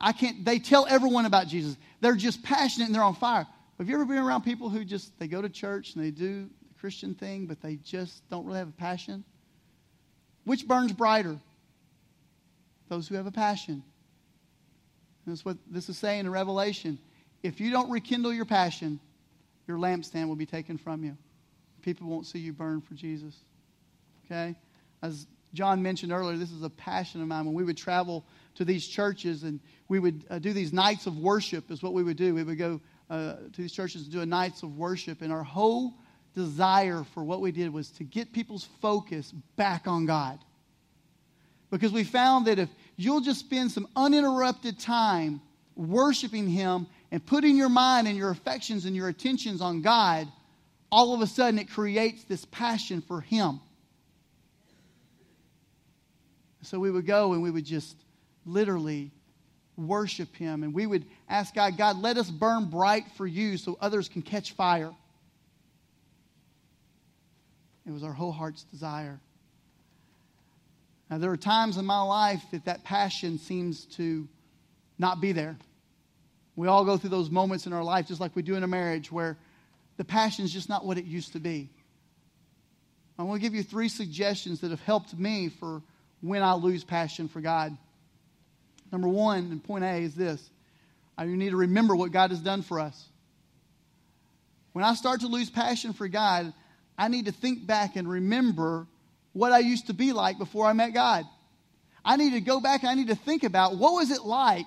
I 0.00 0.12
can't, 0.12 0.42
they 0.42 0.58
tell 0.58 0.86
everyone 0.88 1.26
about 1.26 1.48
Jesus. 1.48 1.76
They're 2.00 2.16
just 2.16 2.42
passionate 2.42 2.86
and 2.86 2.94
they're 2.94 3.02
on 3.02 3.16
fire. 3.16 3.46
Have 3.76 3.90
you 3.90 3.96
ever 3.96 4.06
been 4.06 4.16
around 4.16 4.44
people 4.44 4.70
who 4.70 4.82
just, 4.82 5.18
they 5.18 5.28
go 5.28 5.42
to 5.42 5.50
church 5.50 5.94
and 5.94 6.02
they 6.02 6.10
do 6.10 6.44
the 6.68 6.80
Christian 6.80 7.14
thing, 7.14 7.44
but 7.44 7.60
they 7.60 7.76
just 7.76 8.26
don't 8.30 8.46
really 8.46 8.60
have 8.60 8.68
a 8.68 8.72
passion? 8.72 9.24
Which 10.44 10.66
burns 10.66 10.94
brighter? 10.94 11.38
Those 12.88 13.08
who 13.08 13.14
have 13.14 13.26
a 13.26 13.32
passion. 13.32 13.82
That's 15.26 15.44
what 15.44 15.56
this 15.68 15.88
is 15.88 15.98
saying 15.98 16.20
in 16.20 16.30
Revelation. 16.30 16.98
If 17.42 17.60
you 17.60 17.70
don't 17.70 17.90
rekindle 17.90 18.32
your 18.32 18.44
passion, 18.44 19.00
your 19.66 19.78
lampstand 19.78 20.28
will 20.28 20.36
be 20.36 20.46
taken 20.46 20.78
from 20.78 21.04
you 21.04 21.16
people 21.86 22.08
won't 22.08 22.26
see 22.26 22.40
you 22.40 22.52
burn 22.52 22.80
for 22.80 22.94
Jesus. 22.94 23.32
Okay? 24.24 24.56
As 25.02 25.28
John 25.54 25.82
mentioned 25.84 26.10
earlier, 26.10 26.36
this 26.36 26.50
is 26.50 26.64
a 26.64 26.68
passion 26.68 27.22
of 27.22 27.28
mine. 27.28 27.46
When 27.46 27.54
we 27.54 27.62
would 27.62 27.76
travel 27.76 28.24
to 28.56 28.64
these 28.64 28.86
churches 28.88 29.44
and 29.44 29.60
we 29.88 30.00
would 30.00 30.24
uh, 30.28 30.40
do 30.40 30.52
these 30.52 30.72
nights 30.72 31.06
of 31.06 31.16
worship, 31.16 31.70
is 31.70 31.84
what 31.84 31.92
we 31.92 32.02
would 32.02 32.16
do. 32.16 32.34
We 32.34 32.42
would 32.42 32.58
go 32.58 32.80
uh, 33.08 33.34
to 33.52 33.62
these 33.62 33.72
churches 33.72 34.02
and 34.02 34.12
do 34.12 34.20
a 34.20 34.26
nights 34.26 34.64
of 34.64 34.76
worship, 34.76 35.22
and 35.22 35.32
our 35.32 35.44
whole 35.44 35.94
desire 36.34 37.04
for 37.14 37.22
what 37.22 37.40
we 37.40 37.52
did 37.52 37.72
was 37.72 37.88
to 37.90 38.04
get 38.04 38.32
people's 38.32 38.68
focus 38.82 39.32
back 39.54 39.86
on 39.86 40.06
God. 40.06 40.40
Because 41.70 41.92
we 41.92 42.04
found 42.04 42.46
that 42.46 42.58
if 42.58 42.68
you'll 42.96 43.20
just 43.20 43.40
spend 43.40 43.72
some 43.72 43.88
uninterrupted 43.96 44.78
time 44.78 45.40
worshiping 45.74 46.48
Him 46.48 46.86
and 47.10 47.24
putting 47.24 47.56
your 47.56 47.68
mind 47.68 48.08
and 48.08 48.16
your 48.16 48.30
affections 48.30 48.84
and 48.84 48.94
your 48.94 49.08
attentions 49.08 49.60
on 49.60 49.82
God, 49.82 50.28
all 50.90 51.14
of 51.14 51.20
a 51.20 51.26
sudden 51.26 51.58
it 51.58 51.70
creates 51.70 52.24
this 52.24 52.44
passion 52.46 53.00
for 53.00 53.20
Him. 53.20 53.60
So 56.62 56.80
we 56.80 56.90
would 56.90 57.06
go 57.06 57.32
and 57.32 57.42
we 57.42 57.50
would 57.50 57.64
just 57.64 57.96
literally 58.44 59.12
worship 59.76 60.34
Him. 60.34 60.62
And 60.62 60.74
we 60.74 60.86
would 60.86 61.04
ask 61.28 61.54
God, 61.54 61.76
God, 61.76 61.98
let 61.98 62.16
us 62.16 62.30
burn 62.30 62.66
bright 62.66 63.04
for 63.16 63.26
you 63.26 63.56
so 63.56 63.76
others 63.80 64.08
can 64.08 64.22
catch 64.22 64.52
fire. 64.52 64.92
It 67.86 67.92
was 67.92 68.02
our 68.02 68.12
whole 68.12 68.32
heart's 68.32 68.64
desire. 68.64 69.20
Now, 71.10 71.18
there 71.18 71.30
are 71.30 71.36
times 71.36 71.76
in 71.76 71.84
my 71.84 72.02
life 72.02 72.42
that 72.50 72.64
that 72.64 72.84
passion 72.84 73.38
seems 73.38 73.84
to 73.96 74.28
not 74.98 75.20
be 75.20 75.32
there. 75.32 75.56
We 76.56 76.68
all 76.68 76.84
go 76.84 76.96
through 76.96 77.10
those 77.10 77.30
moments 77.30 77.66
in 77.66 77.72
our 77.72 77.84
life, 77.84 78.08
just 78.08 78.20
like 78.20 78.34
we 78.34 78.42
do 78.42 78.54
in 78.54 78.62
a 78.62 78.68
marriage, 78.68 79.12
where 79.12 79.36
the 79.98 80.04
passion 80.04 80.44
is 80.44 80.52
just 80.52 80.68
not 80.68 80.84
what 80.84 80.98
it 80.98 81.04
used 81.04 81.32
to 81.34 81.38
be. 81.38 81.70
I 83.18 83.22
want 83.22 83.40
to 83.40 83.46
give 83.46 83.54
you 83.54 83.62
three 83.62 83.88
suggestions 83.88 84.60
that 84.60 84.70
have 84.70 84.80
helped 84.80 85.16
me 85.16 85.48
for 85.48 85.82
when 86.20 86.42
I 86.42 86.54
lose 86.54 86.84
passion 86.84 87.28
for 87.28 87.40
God. 87.40 87.76
Number 88.90 89.08
one, 89.08 89.50
and 89.50 89.62
point 89.62 89.84
A 89.84 89.96
is 89.98 90.14
this 90.14 90.50
I 91.16 91.24
need 91.26 91.50
to 91.50 91.56
remember 91.56 91.94
what 91.94 92.12
God 92.12 92.30
has 92.30 92.40
done 92.40 92.62
for 92.62 92.80
us. 92.80 93.08
When 94.72 94.84
I 94.84 94.94
start 94.94 95.20
to 95.20 95.28
lose 95.28 95.48
passion 95.48 95.92
for 95.92 96.08
God, 96.08 96.52
I 96.98 97.08
need 97.08 97.26
to 97.26 97.32
think 97.32 97.66
back 97.66 97.96
and 97.96 98.08
remember 98.08 98.86
what 99.36 99.52
I 99.52 99.58
used 99.58 99.88
to 99.88 99.92
be 99.92 100.14
like 100.14 100.38
before 100.38 100.64
I 100.64 100.72
met 100.72 100.94
God. 100.94 101.26
I 102.02 102.16
need 102.16 102.32
to 102.32 102.40
go 102.40 102.58
back 102.58 102.82
and 102.82 102.90
I 102.90 102.94
need 102.94 103.08
to 103.08 103.14
think 103.14 103.44
about 103.44 103.76
what 103.76 103.92
was 103.92 104.10
it 104.10 104.22
like 104.22 104.64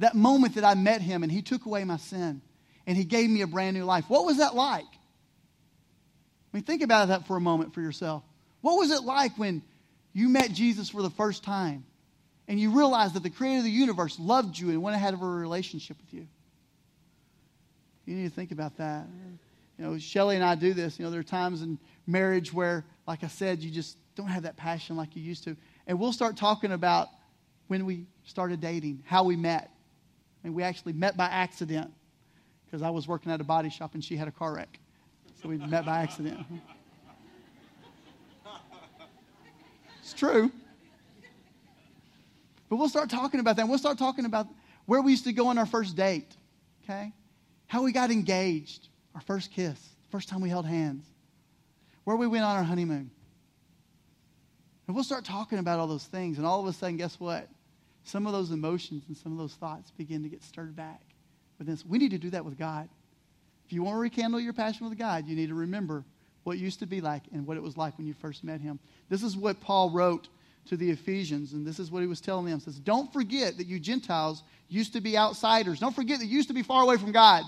that 0.00 0.16
moment 0.16 0.56
that 0.56 0.64
I 0.64 0.74
met 0.74 1.00
him 1.00 1.22
and 1.22 1.30
he 1.30 1.40
took 1.40 1.66
away 1.66 1.84
my 1.84 1.98
sin 1.98 2.42
and 2.84 2.96
he 2.96 3.04
gave 3.04 3.30
me 3.30 3.42
a 3.42 3.46
brand 3.46 3.76
new 3.76 3.84
life. 3.84 4.06
What 4.08 4.24
was 4.24 4.38
that 4.38 4.56
like? 4.56 4.82
I 4.82 6.56
mean, 6.56 6.64
think 6.64 6.82
about 6.82 7.08
that 7.08 7.28
for 7.28 7.36
a 7.36 7.40
moment 7.40 7.74
for 7.74 7.80
yourself. 7.80 8.24
What 8.60 8.76
was 8.76 8.90
it 8.90 9.04
like 9.04 9.38
when 9.38 9.62
you 10.12 10.28
met 10.28 10.50
Jesus 10.50 10.88
for 10.88 11.02
the 11.02 11.10
first 11.10 11.44
time 11.44 11.84
and 12.48 12.58
you 12.58 12.76
realized 12.76 13.14
that 13.14 13.22
the 13.22 13.30
creator 13.30 13.58
of 13.58 13.64
the 13.64 13.70
universe 13.70 14.18
loved 14.18 14.58
you 14.58 14.70
and 14.70 14.82
went 14.82 14.96
ahead 14.96 15.14
of 15.14 15.22
a 15.22 15.26
relationship 15.26 15.96
with 16.00 16.12
you? 16.12 16.26
You 18.04 18.16
need 18.16 18.28
to 18.28 18.34
think 18.34 18.50
about 18.50 18.78
that. 18.78 19.06
You 19.78 19.84
know, 19.84 19.98
Shelly 19.98 20.34
and 20.34 20.44
I 20.44 20.56
do 20.56 20.74
this. 20.74 20.98
You 20.98 21.04
know, 21.04 21.12
there 21.12 21.20
are 21.20 21.24
times 21.24 21.62
in 21.62 21.78
marriage 22.04 22.52
where, 22.52 22.84
like 23.06 23.22
I 23.22 23.28
said, 23.28 23.62
you 23.62 23.70
just 23.70 23.96
don't 24.18 24.28
have 24.28 24.42
that 24.42 24.56
passion 24.56 24.96
like 24.96 25.14
you 25.14 25.22
used 25.22 25.44
to. 25.44 25.56
And 25.86 25.98
we'll 25.98 26.12
start 26.12 26.36
talking 26.36 26.72
about 26.72 27.08
when 27.68 27.86
we 27.86 28.04
started 28.24 28.60
dating, 28.60 29.04
how 29.06 29.22
we 29.22 29.36
met. 29.36 29.70
And 30.42 30.54
we 30.54 30.64
actually 30.64 30.92
met 30.92 31.16
by 31.16 31.26
accident 31.26 31.92
because 32.66 32.82
I 32.82 32.90
was 32.90 33.06
working 33.06 33.30
at 33.30 33.40
a 33.40 33.44
body 33.44 33.70
shop 33.70 33.94
and 33.94 34.04
she 34.04 34.16
had 34.16 34.26
a 34.26 34.32
car 34.32 34.54
wreck. 34.54 34.80
So 35.40 35.48
we 35.48 35.56
met 35.56 35.86
by 35.86 35.98
accident. 36.02 36.44
It's 40.00 40.12
true. 40.12 40.50
But 42.68 42.76
we'll 42.76 42.88
start 42.88 43.08
talking 43.08 43.38
about 43.38 43.56
that. 43.56 43.68
We'll 43.68 43.78
start 43.78 43.98
talking 43.98 44.24
about 44.24 44.48
where 44.86 45.00
we 45.00 45.12
used 45.12 45.24
to 45.24 45.32
go 45.32 45.46
on 45.46 45.58
our 45.58 45.66
first 45.66 45.96
date, 45.96 46.36
okay? 46.82 47.12
How 47.66 47.82
we 47.82 47.92
got 47.92 48.10
engaged, 48.10 48.88
our 49.14 49.20
first 49.20 49.52
kiss, 49.52 49.78
first 50.10 50.28
time 50.28 50.40
we 50.40 50.48
held 50.48 50.66
hands, 50.66 51.04
where 52.04 52.16
we 52.16 52.26
went 52.26 52.44
on 52.44 52.56
our 52.56 52.64
honeymoon. 52.64 53.10
And 54.88 54.94
we'll 54.94 55.04
start 55.04 55.24
talking 55.24 55.58
about 55.58 55.78
all 55.78 55.86
those 55.86 56.06
things, 56.06 56.38
and 56.38 56.46
all 56.46 56.60
of 56.60 56.66
a 56.66 56.72
sudden, 56.72 56.96
guess 56.96 57.20
what? 57.20 57.46
Some 58.04 58.26
of 58.26 58.32
those 58.32 58.50
emotions 58.50 59.04
and 59.06 59.16
some 59.16 59.32
of 59.32 59.38
those 59.38 59.52
thoughts 59.52 59.90
begin 59.90 60.22
to 60.22 60.30
get 60.30 60.42
stirred 60.42 60.74
back 60.74 61.02
within 61.58 61.74
us. 61.74 61.84
We 61.84 61.98
need 61.98 62.10
to 62.12 62.18
do 62.18 62.30
that 62.30 62.44
with 62.44 62.58
God. 62.58 62.88
If 63.66 63.72
you 63.74 63.82
want 63.82 63.96
to 63.96 64.00
rekindle 64.00 64.40
your 64.40 64.54
passion 64.54 64.88
with 64.88 64.98
God, 64.98 65.26
you 65.26 65.36
need 65.36 65.50
to 65.50 65.54
remember 65.54 66.04
what 66.44 66.56
it 66.56 66.60
used 66.60 66.78
to 66.78 66.86
be 66.86 67.02
like 67.02 67.22
and 67.32 67.46
what 67.46 67.58
it 67.58 67.62
was 67.62 67.76
like 67.76 67.98
when 67.98 68.06
you 68.06 68.14
first 68.14 68.42
met 68.42 68.62
Him. 68.62 68.80
This 69.10 69.22
is 69.22 69.36
what 69.36 69.60
Paul 69.60 69.90
wrote 69.90 70.28
to 70.68 70.76
the 70.78 70.90
Ephesians, 70.90 71.52
and 71.52 71.66
this 71.66 71.78
is 71.78 71.90
what 71.90 72.00
he 72.00 72.06
was 72.06 72.20
telling 72.20 72.46
them. 72.46 72.58
He 72.58 72.64
says, 72.64 72.78
Don't 72.78 73.12
forget 73.12 73.58
that 73.58 73.66
you 73.66 73.78
Gentiles 73.78 74.42
used 74.68 74.94
to 74.94 75.00
be 75.02 75.18
outsiders. 75.18 75.80
Don't 75.80 75.94
forget 75.94 76.18
that 76.20 76.26
you 76.26 76.36
used 76.36 76.48
to 76.48 76.54
be 76.54 76.62
far 76.62 76.82
away 76.82 76.96
from 76.96 77.12
God. 77.12 77.44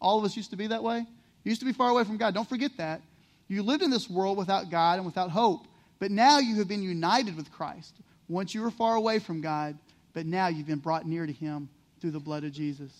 All 0.00 0.18
of 0.18 0.24
us 0.24 0.36
used 0.36 0.50
to 0.50 0.56
be 0.56 0.68
that 0.68 0.82
way. 0.82 0.98
You 0.98 1.50
used 1.50 1.60
to 1.60 1.66
be 1.66 1.72
far 1.72 1.90
away 1.90 2.04
from 2.04 2.16
God. 2.16 2.34
Don't 2.34 2.48
forget 2.48 2.72
that. 2.76 3.00
You 3.48 3.62
lived 3.62 3.82
in 3.82 3.90
this 3.90 4.08
world 4.10 4.36
without 4.36 4.70
God 4.70 4.96
and 4.98 5.06
without 5.06 5.30
hope. 5.30 5.67
But 5.98 6.10
now 6.10 6.38
you 6.38 6.56
have 6.56 6.68
been 6.68 6.82
united 6.82 7.36
with 7.36 7.50
Christ. 7.50 7.94
Once 8.28 8.54
you 8.54 8.62
were 8.62 8.70
far 8.70 8.94
away 8.94 9.18
from 9.18 9.40
God, 9.40 9.78
but 10.12 10.26
now 10.26 10.48
you've 10.48 10.66
been 10.66 10.78
brought 10.78 11.06
near 11.06 11.26
to 11.26 11.32
Him 11.32 11.68
through 12.00 12.12
the 12.12 12.20
blood 12.20 12.44
of 12.44 12.52
Jesus. 12.52 12.92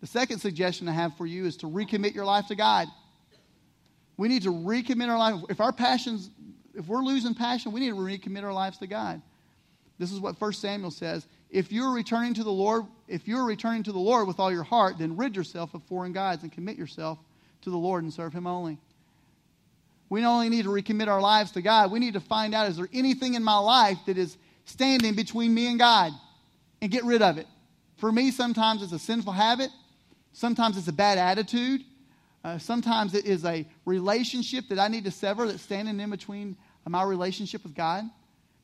The 0.00 0.06
second 0.06 0.38
suggestion 0.38 0.88
I 0.88 0.92
have 0.92 1.16
for 1.16 1.26
you 1.26 1.46
is 1.46 1.56
to 1.58 1.66
recommit 1.66 2.14
your 2.14 2.24
life 2.24 2.48
to 2.48 2.54
God. 2.54 2.88
We 4.16 4.28
need 4.28 4.42
to 4.42 4.52
recommit 4.52 5.08
our 5.08 5.18
life. 5.18 5.42
If 5.48 5.60
our 5.60 5.72
passions, 5.72 6.30
if 6.74 6.86
we're 6.86 7.02
losing 7.02 7.34
passion, 7.34 7.72
we 7.72 7.80
need 7.80 7.90
to 7.90 7.96
recommit 7.96 8.44
our 8.44 8.52
lives 8.52 8.78
to 8.78 8.86
God. 8.86 9.22
This 9.98 10.12
is 10.12 10.20
what 10.20 10.40
1 10.40 10.52
Samuel 10.52 10.90
says. 10.90 11.26
If 11.50 11.72
you're 11.72 11.92
returning 11.92 12.34
to 12.34 12.44
the 12.44 12.52
Lord, 12.52 12.84
if 13.08 13.26
you're 13.28 13.44
returning 13.44 13.84
to 13.84 13.92
the 13.92 13.98
Lord 13.98 14.26
with 14.26 14.40
all 14.40 14.52
your 14.52 14.64
heart, 14.64 14.98
then 14.98 15.16
rid 15.16 15.36
yourself 15.36 15.72
of 15.74 15.82
foreign 15.84 16.12
gods 16.12 16.42
and 16.42 16.52
commit 16.52 16.76
yourself 16.76 17.18
to 17.62 17.70
the 17.70 17.76
Lord 17.76 18.02
and 18.02 18.12
serve 18.12 18.32
Him 18.32 18.46
only. 18.46 18.78
We 20.14 20.20
not 20.20 20.34
only 20.34 20.48
need 20.48 20.62
to 20.62 20.68
recommit 20.68 21.08
our 21.08 21.20
lives 21.20 21.50
to 21.50 21.60
God, 21.60 21.90
we 21.90 21.98
need 21.98 22.14
to 22.14 22.20
find 22.20 22.54
out 22.54 22.70
is 22.70 22.76
there 22.76 22.88
anything 22.92 23.34
in 23.34 23.42
my 23.42 23.58
life 23.58 23.98
that 24.06 24.16
is 24.16 24.36
standing 24.64 25.16
between 25.16 25.52
me 25.52 25.66
and 25.66 25.76
God 25.76 26.12
and 26.80 26.88
get 26.88 27.02
rid 27.02 27.20
of 27.20 27.36
it. 27.36 27.48
For 27.96 28.12
me, 28.12 28.30
sometimes 28.30 28.80
it's 28.84 28.92
a 28.92 28.98
sinful 29.00 29.32
habit, 29.32 29.70
sometimes 30.32 30.78
it's 30.78 30.86
a 30.86 30.92
bad 30.92 31.18
attitude, 31.18 31.80
uh, 32.44 32.58
sometimes 32.58 33.12
it 33.12 33.24
is 33.24 33.44
a 33.44 33.66
relationship 33.86 34.68
that 34.68 34.78
I 34.78 34.86
need 34.86 35.02
to 35.06 35.10
sever 35.10 35.48
that's 35.48 35.62
standing 35.62 35.98
in 35.98 36.10
between 36.10 36.56
my 36.86 37.02
relationship 37.02 37.64
with 37.64 37.74
God. 37.74 38.04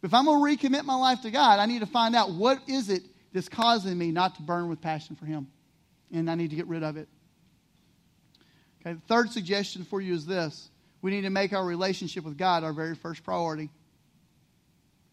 But 0.01 0.07
if 0.07 0.15
I'm 0.15 0.27
going 0.27 0.57
to 0.57 0.69
recommit 0.69 0.85
my 0.85 0.95
life 0.95 1.23
to 1.23 1.33
God, 1.33 1.59
I 1.59 1.67
need 1.67 1.81
to 1.81 1.87
find 1.87 2.15
out 2.15 2.31
what 2.31 2.61
is 2.69 2.91
it 2.91 3.03
that's 3.33 3.49
causing 3.49 3.99
me 3.99 4.13
not 4.13 4.37
to 4.37 4.43
burn 4.43 4.69
with 4.69 4.81
passion 4.81 5.17
for 5.17 5.27
Him. 5.27 5.49
And 6.13 6.31
I 6.31 6.37
need 6.37 6.51
to 6.51 6.57
get 6.57 6.69
rid 6.69 6.85
of 6.85 6.97
it. 6.97 7.09
Okay, 8.83 8.93
the 8.93 9.03
third 9.09 9.33
suggestion 9.33 9.83
for 9.83 10.01
you 10.01 10.15
is 10.15 10.27
this 10.27 10.71
we 11.03 11.11
need 11.11 11.23
to 11.23 11.31
make 11.31 11.53
our 11.53 11.65
relationship 11.65 12.25
with 12.25 12.37
God 12.37 12.65
our 12.65 12.73
very 12.73 12.95
first 12.95 13.25
priority. 13.25 13.71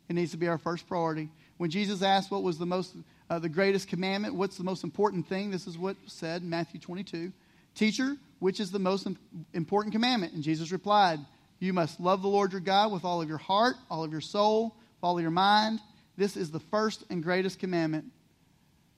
It 0.09 0.13
needs 0.13 0.31
to 0.31 0.37
be 0.37 0.47
our 0.47 0.57
first 0.57 0.87
priority. 0.87 1.29
When 1.57 1.69
Jesus 1.69 2.01
asked 2.01 2.31
what 2.31 2.43
was 2.43 2.57
the 2.57 2.65
most, 2.65 2.95
uh, 3.29 3.39
the 3.39 3.49
greatest 3.49 3.87
commandment, 3.87 4.35
what's 4.35 4.57
the 4.57 4.63
most 4.63 4.83
important 4.83 5.27
thing, 5.27 5.51
this 5.51 5.67
is 5.67 5.77
what 5.77 5.97
said 6.05 6.43
Matthew 6.43 6.79
22. 6.79 7.31
Teacher, 7.75 8.15
which 8.39 8.59
is 8.59 8.71
the 8.71 8.79
most 8.79 9.07
important 9.53 9.93
commandment? 9.93 10.33
And 10.33 10.43
Jesus 10.43 10.71
replied, 10.71 11.19
You 11.59 11.73
must 11.73 11.99
love 11.99 12.21
the 12.21 12.27
Lord 12.27 12.51
your 12.51 12.61
God 12.61 12.91
with 12.91 13.05
all 13.05 13.21
of 13.21 13.29
your 13.29 13.37
heart, 13.37 13.75
all 13.89 14.03
of 14.03 14.11
your 14.11 14.21
soul, 14.21 14.75
all 15.01 15.17
of 15.17 15.21
your 15.21 15.31
mind. 15.31 15.79
This 16.17 16.35
is 16.35 16.51
the 16.51 16.59
first 16.59 17.03
and 17.09 17.21
greatest 17.23 17.59
commandment. 17.59 18.05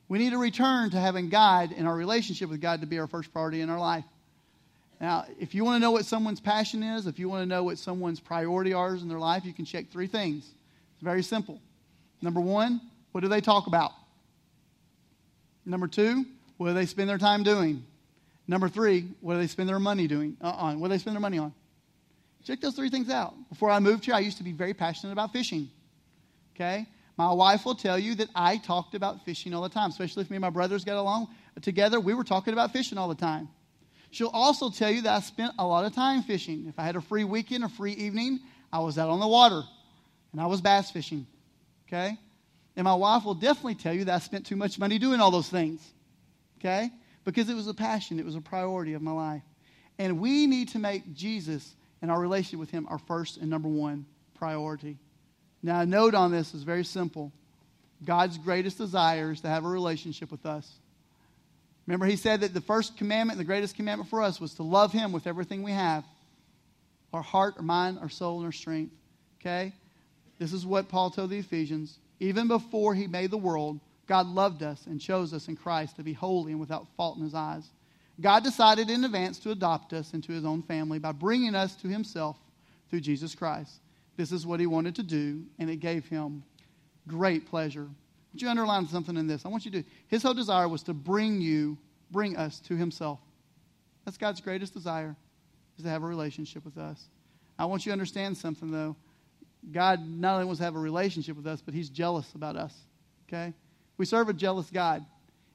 We 0.08 0.18
need 0.18 0.32
to 0.32 0.38
return 0.38 0.90
to 0.92 1.00
having 1.00 1.30
God 1.30 1.72
in 1.72 1.86
our 1.86 1.96
relationship 1.96 2.50
with 2.50 2.62
God 2.62 2.82
to 2.82 2.88
be 2.88 2.98
our 3.00 3.08
first 3.08 3.32
priority 3.32 3.62
in 3.62 3.70
our 3.70 3.80
life. 3.80 4.06
Now, 5.00 5.26
if 5.40 5.56
you 5.56 5.64
want 5.64 5.76
to 5.76 5.80
know 5.80 5.92
what 5.92 6.06
someone's 6.06 6.42
passion 6.42 6.84
is, 6.84 7.08
if 7.08 7.20
you 7.20 7.30
want 7.30 7.42
to 7.42 7.46
know 7.46 7.64
what 7.64 7.78
someone's 7.78 8.20
priority 8.20 8.74
are 8.74 8.96
in 8.96 9.08
their 9.08 9.20
life, 9.20 9.46
you 9.46 9.54
can 9.54 9.66
check 9.66 9.90
three 9.90 10.08
things. 10.08 10.44
It's 10.94 11.04
very 11.04 11.24
simple. 11.24 11.62
Number 12.22 12.42
one, 12.42 12.82
what 13.14 13.22
do 13.22 13.30
they 13.30 13.40
talk 13.40 13.68
about? 13.68 13.92
Number 15.66 15.88
two, 15.88 16.26
what 16.58 16.68
do 16.68 16.74
they 16.74 16.86
spend 16.86 17.10
their 17.10 17.18
time 17.18 17.44
doing? 17.44 17.86
Number 18.48 18.68
three, 18.68 19.08
what 19.22 19.36
do 19.36 19.40
they 19.40 19.48
spend 19.48 19.70
their 19.70 19.80
money 19.80 20.08
doing 20.08 20.36
uh, 20.42 20.50
on? 20.50 20.80
What 20.80 20.88
do 20.88 20.96
they 20.96 20.98
spend 20.98 21.16
their 21.16 21.22
money 21.22 21.38
on? 21.38 21.54
Check 22.44 22.60
those 22.62 22.76
three 22.76 22.90
things 22.90 23.10
out. 23.10 23.36
Before 23.50 23.70
I 23.70 23.80
moved 23.80 24.06
here, 24.06 24.16
I 24.16 24.20
used 24.20 24.38
to 24.38 24.44
be 24.44 24.52
very 24.52 24.74
passionate 24.74 25.14
about 25.14 25.32
fishing. 25.32 25.70
Okay? 26.56 26.88
My 27.16 27.32
wife 27.32 27.66
will 27.66 27.76
tell 27.76 28.00
you 28.00 28.16
that 28.16 28.30
I 28.34 28.58
talked 28.58 28.96
about 28.96 29.24
fishing 29.24 29.54
all 29.54 29.62
the 29.62 29.70
time, 29.70 29.92
especially 29.92 30.24
if 30.24 30.30
me 30.30 30.38
and 30.38 30.42
my 30.42 30.50
brothers 30.50 30.84
got 30.84 30.98
along 30.98 31.28
together. 31.62 32.00
We 32.00 32.14
were 32.14 32.24
talking 32.24 32.54
about 32.54 32.74
fishing 32.74 32.98
all 32.98 33.08
the 33.08 33.16
time. 33.16 33.50
She'll 34.12 34.30
also 34.30 34.70
tell 34.70 34.90
you 34.90 35.04
that 35.04 35.16
I 35.16 35.20
spent 35.20 35.54
a 35.60 35.66
lot 35.66 35.86
of 35.86 35.94
time 35.94 36.24
fishing. 36.24 36.66
If 36.68 36.80
I 36.80 36.84
had 36.84 36.96
a 36.96 37.02
free 37.02 37.24
weekend, 37.24 37.64
a 37.64 37.70
free 37.70 37.94
evening, 37.94 38.40
I 38.74 38.80
was 38.80 38.98
out 38.98 39.10
on 39.10 39.20
the 39.20 39.28
water 39.28 39.62
and 40.32 40.42
I 40.42 40.48
was 40.48 40.62
bass 40.62 40.92
fishing. 40.92 41.28
Okay? 41.88 42.18
And 42.76 42.86
my 42.86 42.94
wife 42.94 43.26
will 43.26 43.36
definitely 43.36 43.76
tell 43.76 43.94
you 43.94 44.06
that 44.06 44.16
I 44.16 44.20
spent 44.20 44.46
too 44.46 44.56
much 44.56 44.80
money 44.80 44.98
doing 45.00 45.20
all 45.20 45.32
those 45.32 45.50
things. 45.50 45.82
Okay? 46.60 46.90
Because 47.24 47.50
it 47.50 47.56
was 47.56 47.68
a 47.68 47.74
passion, 47.74 48.20
it 48.20 48.26
was 48.26 48.36
a 48.36 48.42
priority 48.42 48.94
of 48.94 49.02
my 49.02 49.12
life. 49.12 49.44
And 49.98 50.20
we 50.20 50.48
need 50.48 50.70
to 50.70 50.80
make 50.80 51.14
Jesus 51.14 51.76
and 52.02 52.10
our 52.10 52.20
relationship 52.20 52.60
with 52.60 52.72
Him 52.72 52.88
our 52.90 53.00
first 53.00 53.38
and 53.38 53.50
number 53.50 53.68
one 53.68 54.06
priority. 54.36 54.98
Now, 55.62 55.82
a 55.82 55.86
note 55.86 56.16
on 56.16 56.32
this 56.32 56.54
is 56.54 56.64
very 56.64 56.86
simple 56.86 57.34
God's 58.06 58.38
greatest 58.38 58.78
desire 58.78 59.32
is 59.32 59.42
to 59.42 59.50
have 59.50 59.66
a 59.66 59.68
relationship 59.68 60.32
with 60.32 60.46
us. 60.46 60.80
Remember, 61.90 62.06
he 62.06 62.18
said 62.18 62.42
that 62.42 62.54
the 62.54 62.62
first 62.62 62.98
commandment, 62.98 63.40
the 63.40 63.44
greatest 63.44 63.76
commandment 63.76 64.12
for 64.12 64.22
us, 64.22 64.40
was 64.40 64.54
to 64.54 64.64
love 64.64 64.94
him 64.94 65.12
with 65.12 65.26
everything 65.26 65.64
we 65.64 65.72
have 65.72 66.04
our 67.12 67.24
heart, 67.24 67.56
our 67.58 67.64
mind, 67.64 67.98
our 67.98 68.10
soul, 68.10 68.38
and 68.38 68.46
our 68.46 68.52
strength. 68.52 68.94
Okay? 69.42 69.74
This 70.38 70.54
is 70.54 70.68
what 70.68 70.88
Paul 70.88 71.10
told 71.10 71.32
the 71.32 71.40
Ephesians. 71.40 71.98
Even 72.20 72.48
before 72.48 72.94
he 72.94 73.08
made 73.08 73.32
the 73.32 73.38
world, 73.38 73.80
God 74.06 74.28
loved 74.28 74.62
us 74.62 74.86
and 74.86 75.02
chose 75.02 75.34
us 75.34 75.48
in 75.48 75.56
Christ 75.56 75.96
to 75.96 76.04
be 76.04 76.14
holy 76.14 76.52
and 76.52 76.60
without 76.60 76.86
fault 76.96 77.18
in 77.18 77.24
his 77.24 77.34
eyes. 77.34 77.68
God 78.22 78.44
decided 78.44 78.92
in 78.92 79.04
advance 79.04 79.40
to 79.40 79.50
adopt 79.50 79.92
us 79.92 80.14
into 80.14 80.32
his 80.32 80.46
own 80.46 80.62
family 80.62 81.00
by 81.00 81.12
bringing 81.12 81.56
us 81.56 81.76
to 81.78 81.88
himself 81.88 82.38
through 82.92 83.02
Jesus 83.02 83.34
Christ. 83.34 83.80
This 84.16 84.32
is 84.32 84.46
what 84.46 84.60
he 84.60 84.68
wanted 84.68 84.94
to 84.98 85.04
do, 85.04 85.42
and 85.58 85.72
it 85.72 85.78
gave 85.78 86.06
him 86.06 86.44
great 87.08 87.50
pleasure. 87.50 87.88
Would 88.34 88.42
you 88.42 88.50
underline 88.50 88.88
something 88.88 89.18
in 89.18 89.28
this? 89.28 89.46
I 89.46 89.50
want 89.50 89.66
you 89.66 89.72
to. 89.72 89.84
His 90.08 90.24
whole 90.24 90.34
desire 90.34 90.68
was 90.68 90.84
to 90.84 90.94
bring 90.94 91.42
you, 91.42 91.78
bring 92.12 92.38
us 92.38 92.60
to 92.62 92.76
himself. 92.76 93.20
That's 94.06 94.18
God's 94.18 94.42
greatest 94.42 94.74
desire, 94.74 95.16
is 95.78 95.84
to 95.84 95.90
have 95.90 96.04
a 96.04 96.08
relationship 96.08 96.64
with 96.64 96.78
us. 96.78 97.04
I 97.58 97.66
want 97.66 97.86
you 97.86 97.90
to 97.90 97.94
understand 97.94 98.38
something, 98.38 98.72
though. 98.72 98.96
God 99.72 100.08
not 100.08 100.36
only 100.36 100.46
wants 100.46 100.60
to 100.60 100.66
have 100.66 100.76
a 100.76 100.80
relationship 100.80 101.36
with 101.36 101.48
us, 101.48 101.62
but 101.62 101.74
he's 101.74 101.90
jealous 101.90 102.32
about 102.34 102.56
us. 102.56 102.74
Okay? 103.28 103.54
We 103.98 104.06
serve 104.06 104.30
a 104.30 104.34
jealous 104.34 104.70
God, 104.70 105.06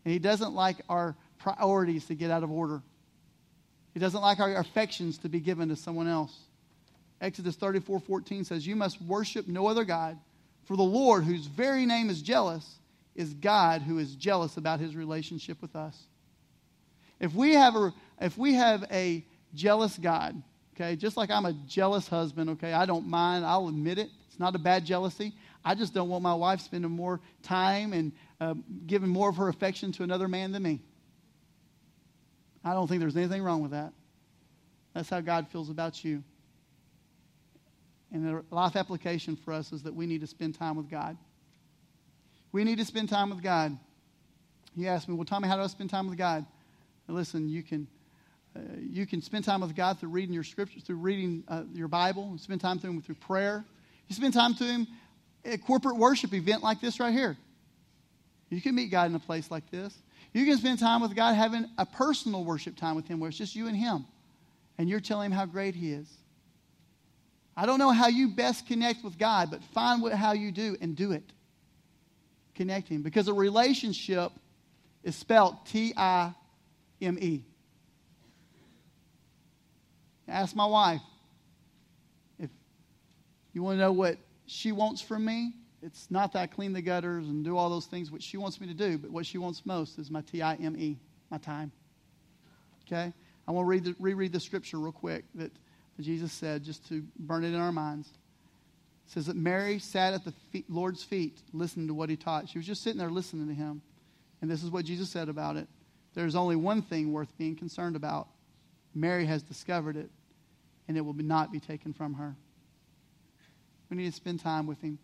and 0.05 0.13
he 0.13 0.19
doesn't 0.19 0.53
like 0.53 0.77
our 0.89 1.17
priorities 1.39 2.05
to 2.07 2.15
get 2.15 2.31
out 2.31 2.43
of 2.43 2.51
order. 2.51 2.83
He 3.95 4.01
doesn't 4.01 4.21
like 4.21 4.41
our 4.41 4.57
affections 4.57 5.19
to 5.19 5.29
be 5.29 5.41
given 5.41 5.69
to 5.69 5.77
someone 5.77 6.09
else. 6.09 6.37
Exodus 7.21 7.57
34 7.57 8.01
14 8.01 8.45
says, 8.45 8.67
You 8.67 8.77
must 8.77 9.01
worship 9.01 9.49
no 9.49 9.67
other 9.67 9.85
God, 9.85 10.19
for 10.65 10.77
the 10.77 10.83
Lord, 10.83 11.25
whose 11.25 11.47
very 11.47 11.87
name 11.87 12.11
is 12.11 12.23
jealous, 12.23 12.79
is 13.15 13.35
God 13.35 13.83
who 13.83 13.99
is 13.99 14.15
jealous 14.15 14.57
about 14.57 14.81
his 14.81 14.97
relationship 14.97 15.61
with 15.63 15.77
us. 15.77 15.97
If 17.21 17.35
we 17.35 17.55
have 17.55 17.77
a, 17.77 17.95
if 18.21 18.37
we 18.37 18.55
have 18.55 18.85
a 18.91 19.25
jealous 19.55 19.97
God, 19.97 20.43
okay, 20.75 20.97
just 20.97 21.17
like 21.17 21.31
I'm 21.31 21.47
a 21.47 21.53
jealous 21.53 22.09
husband, 22.09 22.51
okay, 22.51 22.73
I 22.73 22.87
don't 22.87 23.07
mind, 23.07 23.45
I'll 23.45 23.69
admit 23.69 23.99
it. 23.99 24.11
It's 24.29 24.41
not 24.41 24.55
a 24.55 24.59
bad 24.59 24.85
jealousy. 24.85 25.33
I 25.65 25.75
just 25.75 25.95
don't 25.95 26.09
want 26.09 26.23
my 26.23 26.35
wife 26.35 26.61
spending 26.61 26.91
more 26.91 27.21
time 27.43 27.93
and 27.93 28.13
uh, 28.41 28.55
giving 28.87 29.09
more 29.09 29.29
of 29.29 29.37
her 29.37 29.49
affection 29.49 29.93
to 29.93 30.03
another 30.03 30.29
man 30.29 30.53
than 30.53 30.63
me. 30.63 30.81
I 32.65 32.73
don't 32.73 32.89
think 32.89 33.01
there's 33.01 33.17
anything 33.17 33.43
wrong 33.43 33.63
with 33.63 33.71
that. 33.71 33.93
That's 34.93 35.09
how 35.09 35.21
God 35.21 35.49
feels 35.49 35.71
about 35.71 36.05
you. 36.05 36.23
And 38.15 38.25
the 38.25 38.45
life 38.55 38.77
application 38.77 39.35
for 39.35 39.53
us 39.53 39.73
is 39.73 39.83
that 39.83 39.93
we 39.93 40.07
need 40.07 40.21
to 40.21 40.29
spend 40.29 40.55
time 40.55 40.77
with 40.77 40.89
God. 40.89 41.19
We 42.53 42.63
need 42.63 42.79
to 42.79 42.85
spend 42.85 43.09
time 43.09 43.29
with 43.29 43.43
God. 43.43 43.77
You 44.77 44.87
ask 44.87 45.09
me, 45.09 45.17
well, 45.17 45.25
Tommy, 45.25 45.49
how 45.49 45.57
do 45.57 45.63
I 45.63 45.67
spend 45.67 45.91
time 45.91 46.09
with 46.09 46.17
God? 46.17 46.47
Now, 47.09 47.17
listen, 47.17 47.49
you 47.49 47.65
can, 47.65 47.89
uh, 48.55 48.61
you 48.79 49.05
can 49.05 49.21
spend 49.21 49.45
time 49.45 49.63
with 49.63 49.75
God 49.75 49.99
through 49.99 50.11
reading 50.11 50.33
your 50.33 50.45
scriptures, 50.45 50.85
through 50.85 50.97
reading 50.97 51.43
uh, 51.49 51.65
your 51.73 51.89
Bible, 51.89 52.29
and 52.31 52.41
spend 52.41 52.61
time 52.61 52.79
through 52.79 52.91
Him 52.91 53.03
through 53.03 53.17
prayer. 53.17 53.65
You 54.07 54.15
spend 54.15 54.33
time 54.33 54.55
to 54.55 54.65
Him 54.65 54.87
at 55.45 55.55
a 55.55 55.59
corporate 55.59 55.97
worship 55.97 56.33
event 56.33 56.63
like 56.63 56.81
this 56.81 57.01
right 57.01 57.13
here. 57.13 57.37
You 58.49 58.63
can 58.63 58.77
meet 58.77 58.93
God 58.93 59.11
in 59.11 59.17
a 59.17 59.21
place 59.21 59.51
like 59.51 59.69
this. 59.73 59.93
You 60.33 60.47
can 60.47 60.57
spend 60.57 60.79
time 60.79 61.01
with 61.01 61.17
God 61.17 61.35
having 61.35 61.67
a 61.79 61.85
personal 61.85 62.45
worship 62.45 62.77
time 62.77 62.95
with 62.95 63.09
Him 63.09 63.19
where 63.19 63.29
it's 63.29 63.39
just 63.39 63.57
you 63.57 63.67
and 63.67 63.77
Him. 63.77 64.07
And 64.79 64.89
you're 64.89 65.01
telling 65.01 65.33
Him 65.33 65.37
how 65.37 65.47
great 65.47 65.75
He 65.75 65.91
is. 65.91 66.07
I 67.57 67.67
don't 67.67 67.79
know 67.79 67.91
how 67.91 68.09
you 68.09 68.29
best 68.29 68.67
connect 68.67 69.05
with 69.05 69.19
God, 69.19 69.51
but 69.51 69.63
find 69.63 70.03
what, 70.03 70.13
how 70.13 70.33
you 70.33 70.51
do 70.51 70.77
and 70.81 70.97
do 70.97 71.13
it. 71.13 71.25
Connect 72.55 72.89
Him. 72.89 73.03
Because 73.03 73.29
a 73.29 73.33
relationship 73.33 74.33
is 75.03 75.15
spelled 75.15 75.57
T 75.67 75.93
I 75.97 76.35
M 77.01 77.19
E. 77.21 77.45
Ask 80.27 80.57
my 80.57 80.67
wife 80.67 81.03
if 82.39 82.51
you 83.53 83.63
want 83.63 83.77
to 83.77 83.81
know 83.81 83.93
what 83.93 84.17
she 84.47 84.73
wants 84.73 85.01
from 85.03 85.25
me 85.25 85.53
it's 85.85 86.11
not 86.11 86.33
that 86.33 86.41
I 86.41 86.47
clean 86.47 86.73
the 86.73 86.81
gutters 86.81 87.29
and 87.29 87.45
do 87.45 87.59
all 87.59 87.69
those 87.69 87.85
things 87.85 88.11
which 88.11 88.23
she 88.23 88.39
wants 88.39 88.59
me 88.59 88.67
to 88.69 88.75
do, 88.75 88.97
but 88.97 89.11
what 89.11 89.27
she 89.27 89.37
wants 89.37 89.67
most 89.67 89.99
is 89.99 90.11
my 90.11 90.23
T 90.23 90.41
I 90.41 90.55
M 90.55 90.77
E, 90.79 90.99
my 91.31 91.37
time. 91.37 91.71
Okay? 92.87 93.13
I 93.47 93.53
want 93.53 93.67
to 93.67 93.69
read 93.69 93.85
the, 93.85 93.95
reread 93.99 94.33
the 94.33 94.41
scripture 94.41 94.79
real 94.79 94.93
quick 94.93 95.25
that, 95.35 95.53
that 95.53 95.64
Jesus 96.01 96.33
said 96.33 96.65
just 96.65 96.87
to 96.89 97.05
burn 97.19 97.45
it 97.45 97.49
in 97.49 97.61
our 97.61 97.73
minds. 97.73 98.09
It 99.07 99.13
says 99.13 99.27
that 99.27 99.37
Mary 99.37 99.79
sat 99.79 100.15
at 100.15 100.25
the 100.25 100.33
feet, 100.51 100.69
Lord's 100.69 101.05
feet 101.05 101.39
listening 101.53 101.87
to 101.89 101.95
what 101.95 102.11
he 102.11 102.17
taught. 102.17 102.49
She 102.49 102.59
was 102.59 102.67
just 102.67 102.83
sitting 102.83 102.99
there 102.99 103.11
listening 103.11 103.49
to 103.49 103.55
him. 103.55 103.83
And 104.41 104.51
this 104.51 104.63
is 104.63 104.71
what 104.71 104.85
Jesus 104.85 105.09
said 105.11 105.29
about 105.29 105.57
it. 105.57 105.69
There's 106.15 106.35
only 106.35 106.57
one 106.57 106.83
thing 106.83 107.13
worth 107.13 107.37
being 107.39 107.57
concerned 107.57 107.97
about. 107.97 108.29
Mary 108.95 109.27
has 109.27 109.43
discovered 109.43 109.97
it, 109.97 110.11
and 110.87 110.97
it 110.97 111.01
will 111.01 111.15
not 111.15 111.51
be 111.51 111.61
taken 111.61 111.93
from 111.93 112.15
her. 112.15 112.37
We 113.91 113.97
need 113.97 114.11
to 114.11 114.17
spend 114.17 114.41
time 114.41 114.67
with 114.67 114.81
him. 114.81 114.99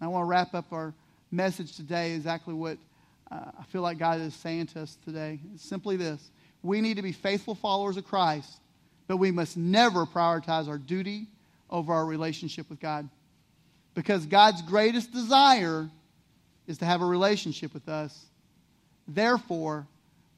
I 0.00 0.06
want 0.06 0.22
to 0.22 0.26
wrap 0.26 0.54
up 0.54 0.72
our 0.72 0.94
message 1.30 1.76
today 1.76 2.12
exactly 2.12 2.54
what 2.54 2.78
uh, 3.30 3.50
I 3.58 3.64
feel 3.64 3.82
like 3.82 3.98
God 3.98 4.20
is 4.20 4.34
saying 4.34 4.66
to 4.68 4.82
us 4.82 4.96
today. 5.04 5.40
It's 5.54 5.64
simply 5.68 5.96
this 5.96 6.30
we 6.62 6.80
need 6.80 6.96
to 6.96 7.02
be 7.02 7.12
faithful 7.12 7.54
followers 7.54 7.96
of 7.96 8.04
Christ, 8.04 8.60
but 9.08 9.16
we 9.16 9.32
must 9.32 9.56
never 9.56 10.06
prioritize 10.06 10.68
our 10.68 10.78
duty 10.78 11.26
over 11.68 11.92
our 11.92 12.04
relationship 12.04 12.70
with 12.70 12.78
God. 12.78 13.08
Because 13.94 14.24
God's 14.26 14.62
greatest 14.62 15.12
desire 15.12 15.90
is 16.68 16.78
to 16.78 16.84
have 16.84 17.00
a 17.00 17.06
relationship 17.06 17.74
with 17.74 17.88
us. 17.88 18.26
Therefore, 19.08 19.86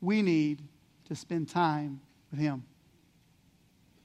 we 0.00 0.22
need 0.22 0.62
to 1.08 1.16
spend 1.16 1.48
time 1.48 2.00
with 2.30 2.40
Him. 2.40 2.62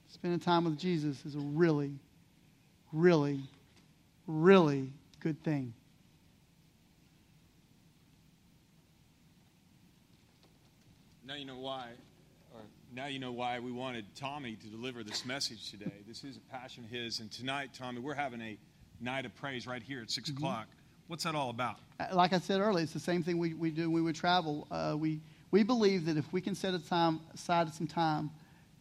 Spending 0.08 0.40
time 0.40 0.64
with 0.64 0.78
Jesus 0.78 1.24
is 1.24 1.36
a 1.36 1.40
really, 1.40 1.92
really, 2.92 3.40
really 4.26 4.90
good 5.20 5.40
thing. 5.44 5.72
Now 11.24 11.34
you 11.34 11.44
know 11.44 11.58
why, 11.58 11.90
now 12.96 13.06
you 13.06 13.18
know 13.18 13.30
why 13.30 13.60
we 13.60 13.70
wanted 13.70 14.06
Tommy 14.16 14.56
to 14.56 14.66
deliver 14.68 15.04
this 15.04 15.26
message 15.26 15.70
today. 15.70 15.92
This 16.08 16.24
is 16.24 16.38
a 16.38 16.40
passion 16.50 16.82
of 16.82 16.88
his, 16.88 17.20
and 17.20 17.30
tonight, 17.30 17.68
Tommy, 17.76 18.00
we're 18.00 18.14
having 18.14 18.40
a 18.40 18.56
night 19.02 19.26
of 19.26 19.34
praise 19.36 19.66
right 19.66 19.82
here 19.82 20.00
at 20.00 20.10
6 20.10 20.30
mm-hmm. 20.30 20.38
o'clock. 20.38 20.66
What's 21.06 21.24
that 21.24 21.34
all 21.34 21.50
about? 21.50 21.76
Uh, 22.00 22.06
like 22.14 22.32
I 22.32 22.38
said 22.38 22.58
earlier, 22.58 22.82
it's 22.82 22.94
the 22.94 22.98
same 22.98 23.22
thing 23.22 23.36
we, 23.36 23.52
we 23.52 23.70
do 23.70 23.90
when 23.90 24.02
we 24.02 24.14
travel. 24.14 24.66
Uh, 24.70 24.96
we, 24.98 25.20
we 25.50 25.62
believe 25.62 26.06
that 26.06 26.16
if 26.16 26.32
we 26.32 26.40
can 26.40 26.54
set 26.54 26.72
time, 26.88 27.20
aside 27.34 27.72
some 27.74 27.86
time 27.86 28.30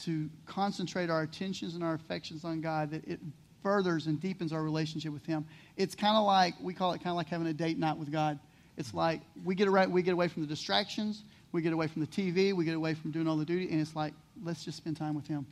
to 0.04 0.30
concentrate 0.46 1.10
our 1.10 1.24
attentions 1.24 1.76
and 1.76 1.84
our 1.84 1.96
affections 1.96 2.46
on 2.46 2.62
God, 2.62 2.92
that 2.92 3.06
it 3.06 3.20
furthers 3.62 4.08
and 4.08 4.22
deepens 4.22 4.54
our 4.54 4.64
relationship 4.64 5.12
with 5.12 5.26
Him. 5.26 5.46
It's 5.76 5.94
kind 5.94 6.16
of 6.16 6.24
like, 6.24 6.54
we 6.62 6.74
call 6.74 6.94
it 6.94 7.00
kind 7.00 7.10
of 7.10 7.18
like 7.18 7.28
having 7.28 7.48
a 7.48 7.54
date 7.54 7.78
night 7.78 7.98
with 7.98 8.14
God. 8.14 8.40
It's 8.78 8.94
like 8.94 9.20
we 9.44 9.56
get, 9.56 9.68
away, 9.68 9.88
we 9.88 10.04
get 10.04 10.14
away 10.14 10.30
from 10.30 10.42
the 10.42 10.48
distractions, 10.48 11.26
we 11.56 11.62
get 11.62 11.74
away 11.74 11.88
from 11.88 12.02
the 12.02 12.08
TV, 12.08 12.54
we 12.54 12.66
get 12.66 12.76
away 12.76 12.94
from 12.94 13.12
doing 13.12 13.28
all 13.28 13.38
the 13.38 13.46
duty, 13.46 13.70
and 13.72 13.82
it's 13.82 13.96
like, 13.96 14.14
let's 14.44 14.64
just 14.64 14.78
spend 14.78 14.98
time 14.98 15.16
with 15.16 15.28
Him. 15.28 15.48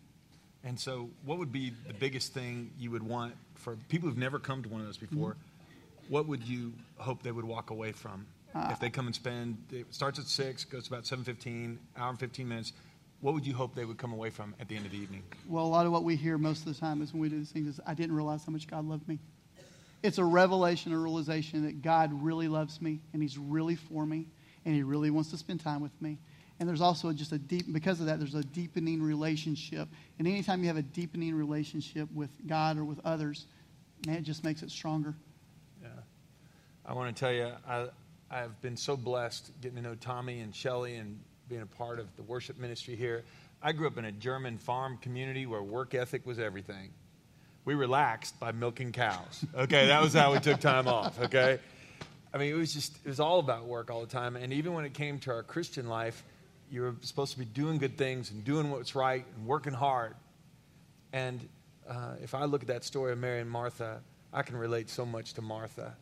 And 0.64 0.80
so, 0.80 1.10
what 1.26 1.40
would 1.40 1.52
be 1.52 1.74
the 1.88 1.94
biggest 1.94 2.34
thing 2.34 2.72
you 2.78 2.92
would 2.92 3.04
want 3.04 3.34
for 3.56 3.76
people 3.90 4.10
who've 4.10 4.18
never 4.18 4.40
come 4.40 4.62
to 4.64 4.70
one 4.70 4.82
of 4.82 4.88
those 4.88 4.98
before? 4.98 5.32
Mm-hmm. 5.32 6.14
What 6.14 6.28
would 6.28 6.48
you 6.48 6.74
hope 6.98 7.24
they 7.24 7.32
would 7.32 7.46
walk 7.46 7.70
away 7.70 7.94
from 7.94 8.28
uh, 8.54 8.70
if 8.72 8.80
they 8.80 8.90
come 8.90 9.08
and 9.08 9.16
spend? 9.16 9.58
It 9.72 9.88
starts 9.92 10.20
at 10.20 10.26
six, 10.26 10.66
goes 10.66 10.88
about 10.88 11.06
seven 11.06 11.26
fifteen, 11.26 11.80
hour 11.98 12.10
and 12.10 12.20
fifteen 12.20 12.48
minutes 12.48 12.74
what 13.24 13.34
would 13.34 13.48
you 13.48 13.54
hope 13.54 13.74
they 13.74 13.86
would 13.86 13.98
come 13.98 14.12
away 14.12 14.30
from 14.30 14.54
at 14.60 14.68
the 14.68 14.76
end 14.76 14.86
of 14.86 14.92
the 14.92 14.98
evening? 14.98 15.24
Well, 15.48 15.64
a 15.64 15.66
lot 15.66 15.86
of 15.86 15.94
what 15.94 16.04
we 16.04 16.18
hear 16.18 16.38
most 16.38 16.68
of 16.68 16.74
the 16.74 16.80
time 16.80 17.02
is 17.02 17.14
when 17.14 17.22
we 17.22 17.30
do 17.30 17.40
these 17.40 17.52
things 17.52 17.68
is, 17.68 17.80
I 17.88 17.94
didn't 17.94 18.18
realize 18.18 18.44
how 18.46 18.52
much 18.52 18.68
God 18.68 18.84
loved 18.84 19.08
me. 19.08 19.18
It's 20.04 20.18
a 20.18 20.26
revelation, 20.26 20.92
a 20.92 20.98
realization 20.98 21.64
that 21.64 21.82
God 21.82 22.12
really 22.22 22.50
loves 22.50 22.82
me 22.82 23.00
and 23.14 23.22
He's 23.22 23.38
really 23.38 23.76
for 23.76 24.06
me 24.06 24.28
and 24.66 24.76
He 24.76 24.84
really 24.84 25.10
wants 25.10 25.32
to 25.32 25.38
spend 25.38 25.62
time 25.62 25.82
with 25.82 26.00
me. 26.02 26.18
And 26.60 26.70
there's 26.70 26.82
also 26.82 27.12
just 27.12 27.32
a 27.32 27.38
deep, 27.38 27.72
because 27.74 28.00
of 28.00 28.06
that, 28.06 28.20
there's 28.20 28.36
a 28.36 28.44
deepening 28.44 29.02
relationship. 29.02 29.88
And 30.20 30.28
anytime 30.28 30.62
you 30.62 30.68
have 30.68 30.78
a 30.78 30.84
deepening 30.84 31.36
relationship 31.36 32.08
with 32.14 32.30
God 32.48 32.78
or 32.78 32.86
with 32.86 33.00
others, 33.04 33.48
man, 34.06 34.18
it 34.18 34.24
just 34.24 34.44
makes 34.44 34.62
it 34.62 34.70
stronger. 34.70 35.16
Yeah. 35.82 35.90
I 36.86 36.94
want 36.94 37.16
to 37.16 37.20
tell 37.20 37.34
you, 37.34 37.52
I, 37.68 37.88
I've 38.30 38.62
been 38.62 38.78
so 38.78 38.96
blessed 38.96 39.52
getting 39.62 39.78
to 39.78 39.82
know 39.82 39.96
Tommy 39.96 40.42
and 40.42 40.56
Shelly 40.56 40.96
and 40.96 41.20
being 41.50 41.62
a 41.62 41.66
part 41.66 42.00
of 42.00 42.16
the 42.16 42.24
worship 42.24 42.58
ministry 42.58 42.96
here. 42.96 43.24
I 43.62 43.72
grew 43.72 43.88
up 43.88 43.98
in 43.98 44.06
a 44.06 44.12
German 44.12 44.58
farm 44.58 44.98
community 44.98 45.46
where 45.46 45.62
work 45.64 45.94
ethic 45.96 46.26
was 46.26 46.40
everything. 46.40 46.92
We 47.66 47.76
relaxed 47.76 48.40
by 48.40 48.52
milking 48.52 48.92
cows. 48.92 49.46
Okay, 49.56 49.88
that 49.88 50.02
was 50.02 50.14
how 50.14 50.34
we 50.34 50.40
took 50.40 50.60
time 50.60 50.88
off. 50.88 51.20
Okay, 51.22 51.60
I 52.34 52.38
mean, 52.38 52.50
it 52.52 52.58
was 52.58 52.74
just, 52.74 52.96
it 53.04 53.10
was 53.10 53.20
all 53.20 53.40
about 53.40 53.66
work 53.66 53.92
all 53.92 54.02
the 54.02 54.08
time. 54.08 54.36
And 54.36 54.52
even 54.54 54.74
when 54.74 54.86
it 54.86 54.94
came 54.94 55.20
to 55.20 55.32
our 55.32 55.44
Christian 55.44 55.88
life, 55.88 56.24
you 56.72 56.82
were 56.82 56.96
supposed 57.02 57.34
to 57.34 57.40
be 57.40 57.46
doing 57.46 57.78
good 57.78 57.98
things 57.98 58.32
and 58.32 58.44
doing 58.44 58.72
what's 58.72 58.96
right 58.96 59.24
and 59.36 59.46
working 59.46 59.74
hard. 59.74 60.16
And 61.12 61.48
uh, 61.88 62.16
if 62.24 62.34
I 62.34 62.46
look 62.46 62.64
at 62.64 62.70
that 62.70 62.84
story 62.84 63.12
of 63.12 63.20
Mary 63.20 63.40
and 63.40 63.50
Martha, 63.50 64.02
I 64.34 64.42
can 64.42 64.58
relate 64.58 64.90
so 64.90 65.06
much 65.06 65.34
to 65.34 65.44
Martha. 65.44 65.96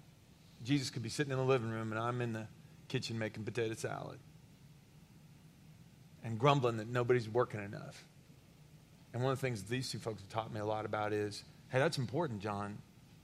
Jesus 0.64 0.90
could 0.90 1.04
be 1.04 1.10
sitting 1.10 1.32
in 1.32 1.38
the 1.38 1.44
living 1.44 1.70
room 1.70 1.92
and 1.92 2.00
I'm 2.00 2.22
in 2.22 2.32
the 2.32 2.48
kitchen 2.88 3.20
making 3.20 3.44
potato 3.44 3.74
salad 3.74 4.20
and 6.24 6.40
grumbling 6.40 6.78
that 6.78 6.88
nobody's 6.88 7.28
working 7.28 7.62
enough. 7.62 8.06
And 9.14 9.22
one 9.22 9.34
of 9.34 9.42
the 9.42 9.46
things 9.46 9.64
these 9.64 9.92
two 9.92 9.98
folks 9.98 10.22
have 10.22 10.30
taught 10.30 10.54
me 10.54 10.62
a 10.62 10.66
lot 10.66 10.86
about 10.86 11.12
is 11.12 11.44
hey, 11.70 11.80
that's 11.80 11.98
important, 11.98 12.42
John, 12.42 12.78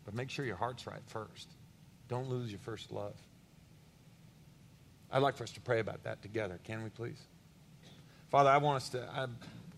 but 0.06 0.14
make 0.14 0.30
sure 0.30 0.46
your 0.46 0.56
heart's 0.56 0.88
right 0.88 1.02
first. 1.08 1.50
Don't 2.08 2.30
lose 2.30 2.52
your 2.52 2.60
first 2.60 2.92
love. 2.92 3.16
I'd 5.12 5.22
like 5.22 5.36
for 5.36 5.44
us 5.44 5.52
to 5.52 5.62
pray 5.62 5.80
about 5.80 6.04
that 6.04 6.22
together. 6.22 6.60
Can 6.64 6.84
we 6.84 6.90
please? 6.90 7.22
Father, 8.30 8.50
I 8.50 8.58
want 8.58 8.78
us 8.78 8.90
to, 8.90 9.04
I, 9.04 9.28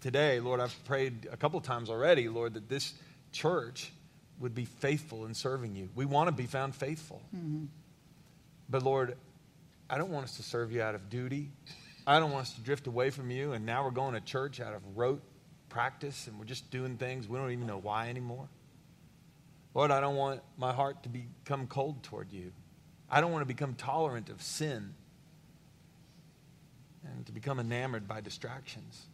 today, 0.01 0.39
Lord, 0.39 0.59
I've 0.59 0.75
prayed 0.85 1.27
a 1.31 1.37
couple 1.37 1.61
times 1.61 1.89
already, 1.89 2.27
Lord, 2.27 2.55
that 2.55 2.67
this 2.67 2.93
church 3.31 3.91
would 4.39 4.55
be 4.55 4.65
faithful 4.65 5.25
in 5.25 5.33
serving 5.33 5.75
you. 5.75 5.89
We 5.95 6.05
want 6.05 6.29
to 6.29 6.31
be 6.31 6.45
found 6.45 6.73
faithful. 6.73 7.21
Mm-hmm. 7.35 7.65
But 8.69 8.83
Lord, 8.83 9.17
I 9.89 9.97
don't 9.97 10.09
want 10.11 10.25
us 10.25 10.37
to 10.37 10.43
serve 10.43 10.71
you 10.71 10.81
out 10.81 10.95
of 10.95 11.09
duty. 11.09 11.49
I 12.07 12.19
don't 12.19 12.31
want 12.31 12.43
us 12.43 12.53
to 12.53 12.61
drift 12.61 12.87
away 12.87 13.09
from 13.09 13.29
you, 13.29 13.53
and 13.53 13.65
now 13.65 13.83
we're 13.83 13.91
going 13.91 14.13
to 14.13 14.21
church 14.21 14.59
out 14.59 14.73
of 14.73 14.81
rote 14.95 15.21
practice, 15.69 16.27
and 16.27 16.39
we're 16.39 16.45
just 16.45 16.71
doing 16.71 16.97
things 16.97 17.27
we 17.27 17.37
don't 17.37 17.51
even 17.51 17.67
know 17.67 17.77
why 17.77 18.09
anymore. 18.09 18.47
Lord, 19.73 19.91
I 19.91 20.01
don't 20.01 20.15
want 20.15 20.41
my 20.57 20.73
heart 20.73 21.03
to 21.03 21.09
become 21.09 21.67
cold 21.67 22.03
toward 22.03 22.31
you. 22.31 22.51
I 23.09 23.21
don't 23.21 23.31
want 23.31 23.41
to 23.41 23.47
become 23.47 23.75
tolerant 23.75 24.29
of 24.29 24.41
sin 24.41 24.93
and 27.03 27.25
to 27.25 27.31
become 27.31 27.59
enamored 27.59 28.07
by 28.07 28.21
distractions. 28.21 29.05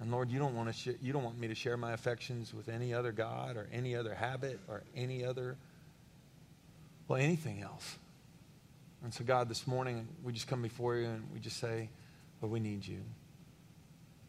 And 0.00 0.10
Lord, 0.10 0.30
you 0.30 0.38
don't 0.38 0.54
want 0.54 0.68
to 0.68 0.72
sh- 0.72 0.96
you 1.00 1.12
don't 1.12 1.22
want 1.22 1.38
me 1.38 1.48
to 1.48 1.54
share 1.54 1.76
my 1.76 1.92
affections 1.92 2.52
with 2.52 2.68
any 2.68 2.92
other 2.92 3.12
god 3.12 3.56
or 3.56 3.68
any 3.72 3.94
other 3.94 4.14
habit 4.14 4.60
or 4.68 4.82
any 4.96 5.24
other 5.24 5.56
well 7.06 7.20
anything 7.20 7.62
else. 7.62 7.98
And 9.02 9.12
so 9.12 9.24
God, 9.24 9.48
this 9.48 9.66
morning 9.66 10.08
we 10.22 10.32
just 10.32 10.48
come 10.48 10.62
before 10.62 10.96
you 10.96 11.06
and 11.06 11.30
we 11.32 11.38
just 11.38 11.58
say, 11.58 11.90
"Lord, 12.40 12.52
we 12.52 12.60
need 12.60 12.86
you." 12.86 13.02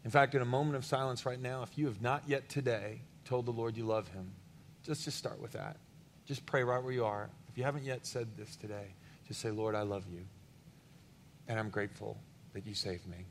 In 0.04 0.12
fact, 0.12 0.36
in 0.36 0.41
a 0.41 0.46
moment 0.46 0.76
of 0.76 0.86
silence 0.86 1.26
right 1.26 1.39
now, 1.39 1.63
if 1.63 1.78
you 1.78 1.88
have 1.88 2.02
not 2.02 2.24
yet 2.28 2.48
today 2.48 3.02
told 3.24 3.48
the 3.48 3.52
Lord 3.52 3.76
you 3.76 3.86
love 3.86 4.10
him, 4.10 4.32
just 4.86 5.04
just 5.04 5.17
start 5.17 5.41
with 5.41 5.54
that. 5.54 5.78
Just 6.26 6.45
pray 6.45 6.63
right 6.63 6.82
where 6.84 6.93
you 6.93 7.06
are. 7.06 7.30
If 7.50 7.58
you 7.58 7.63
haven't 7.63 7.84
yet 7.84 8.06
said 8.06 8.38
this 8.38 8.56
today, 8.56 8.93
just 9.28 9.41
say, 9.41 9.52
"Lord, 9.52 9.76
I 9.76 9.82
love 9.82 10.06
you." 10.08 10.26
And 11.48 11.60
I'm 11.60 11.69
grateful 11.69 12.17
that 12.54 12.65
you 12.65 12.74
saved 12.74 13.08
me. 13.08 13.26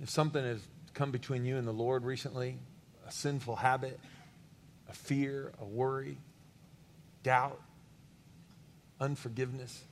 If 0.00 0.10
something 0.10 0.42
has 0.42 0.60
come 0.94 1.12
between 1.12 1.44
you 1.44 1.56
and 1.56 1.66
the 1.66 1.72
Lord 1.72 2.04
recently, 2.04 2.58
a 3.06 3.12
sinful 3.12 3.56
habit, 3.56 4.00
a 4.88 4.92
fear, 4.92 5.52
a 5.60 5.64
worry, 5.64 6.18
doubt, 7.22 7.62
unforgiveness 9.00 9.84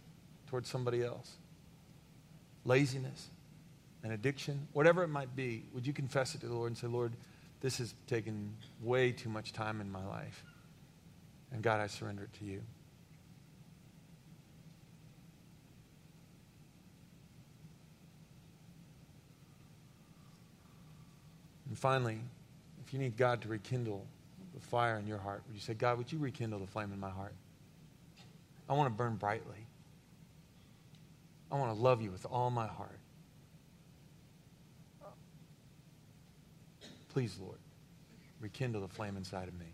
towards 0.48 0.68
somebody 0.68 1.02
else, 1.02 1.36
laziness, 2.64 3.30
an 4.02 4.12
addiction, 4.12 4.66
whatever 4.72 5.02
it 5.02 5.08
might 5.08 5.34
be, 5.36 5.64
would 5.74 5.86
you 5.86 5.92
confess 5.92 6.34
it 6.34 6.40
to 6.40 6.46
the 6.46 6.54
Lord 6.54 6.68
and 6.68 6.78
say, 6.78 6.86
Lord, 6.86 7.12
this 7.60 7.78
has 7.78 7.94
taken 8.06 8.54
way 8.82 9.12
too 9.12 9.28
much 9.28 9.52
time 9.52 9.80
in 9.80 9.90
my 9.90 10.04
life. 10.06 10.44
And 11.52 11.62
God, 11.62 11.80
I 11.80 11.86
surrender 11.86 12.24
it 12.24 12.32
to 12.38 12.44
you. 12.44 12.62
And 21.68 21.78
finally, 21.78 22.18
if 22.84 22.92
you 22.92 22.98
need 22.98 23.16
God 23.16 23.42
to 23.42 23.48
rekindle 23.48 24.04
the 24.54 24.60
fire 24.60 24.98
in 24.98 25.06
your 25.06 25.18
heart, 25.18 25.42
would 25.46 25.54
you 25.54 25.60
say, 25.60 25.74
God, 25.74 25.98
would 25.98 26.10
you 26.10 26.18
rekindle 26.18 26.58
the 26.58 26.66
flame 26.66 26.90
in 26.92 26.98
my 26.98 27.10
heart? 27.10 27.34
I 28.68 28.72
want 28.72 28.86
to 28.86 28.96
burn 28.96 29.16
brightly. 29.16 29.66
I 31.52 31.56
want 31.56 31.74
to 31.74 31.80
love 31.80 32.00
you 32.00 32.10
with 32.10 32.26
all 32.30 32.50
my 32.50 32.66
heart. 32.66 32.98
Please, 37.10 37.38
Lord, 37.40 37.58
rekindle 38.40 38.80
the 38.80 38.88
flame 38.88 39.16
inside 39.16 39.48
of 39.48 39.58
me. 39.58 39.66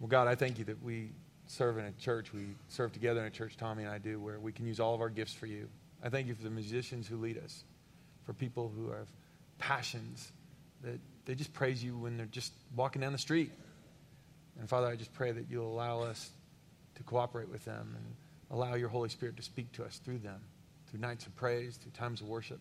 Well, 0.00 0.08
God, 0.08 0.28
I 0.28 0.34
thank 0.34 0.58
you 0.58 0.64
that 0.66 0.82
we 0.82 1.10
serve 1.48 1.78
in 1.78 1.84
a 1.84 1.92
church. 1.92 2.32
We 2.32 2.46
serve 2.68 2.92
together 2.92 3.20
in 3.20 3.26
a 3.26 3.30
church, 3.30 3.56
Tommy 3.56 3.82
and 3.82 3.92
I 3.92 3.98
do, 3.98 4.20
where 4.20 4.38
we 4.38 4.52
can 4.52 4.66
use 4.66 4.78
all 4.78 4.94
of 4.94 5.00
our 5.00 5.08
gifts 5.08 5.34
for 5.34 5.46
you. 5.46 5.68
I 6.02 6.08
thank 6.08 6.28
you 6.28 6.34
for 6.34 6.44
the 6.44 6.50
musicians 6.50 7.08
who 7.08 7.16
lead 7.16 7.38
us, 7.38 7.64
for 8.24 8.32
people 8.32 8.72
who 8.74 8.90
have 8.90 9.08
passions 9.58 10.30
that 10.82 11.00
they 11.24 11.34
just 11.34 11.52
praise 11.52 11.82
you 11.82 11.96
when 11.96 12.16
they're 12.16 12.26
just 12.26 12.52
walking 12.76 13.02
down 13.02 13.12
the 13.12 13.18
street. 13.18 13.50
And 14.60 14.68
Father, 14.68 14.86
I 14.86 14.94
just 14.94 15.12
pray 15.12 15.32
that 15.32 15.46
you'll 15.50 15.72
allow 15.72 16.00
us 16.02 16.30
to 16.94 17.02
cooperate 17.02 17.48
with 17.48 17.64
them 17.64 17.96
and 17.96 18.04
allow 18.50 18.74
your 18.74 18.88
Holy 18.88 19.08
Spirit 19.08 19.36
to 19.36 19.42
speak 19.42 19.72
to 19.72 19.84
us 19.84 20.00
through 20.04 20.18
them, 20.18 20.40
through 20.90 21.00
nights 21.00 21.26
of 21.26 21.34
praise, 21.36 21.76
through 21.76 21.92
times 21.92 22.20
of 22.20 22.28
worship. 22.28 22.60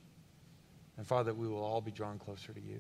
And 0.98 1.06
Father, 1.06 1.34
we 1.34 1.48
will 1.48 1.64
all 1.64 1.82
be 1.82 1.92
drawn 1.92 2.18
closer 2.20 2.54
to 2.54 2.60
you. 2.60 2.80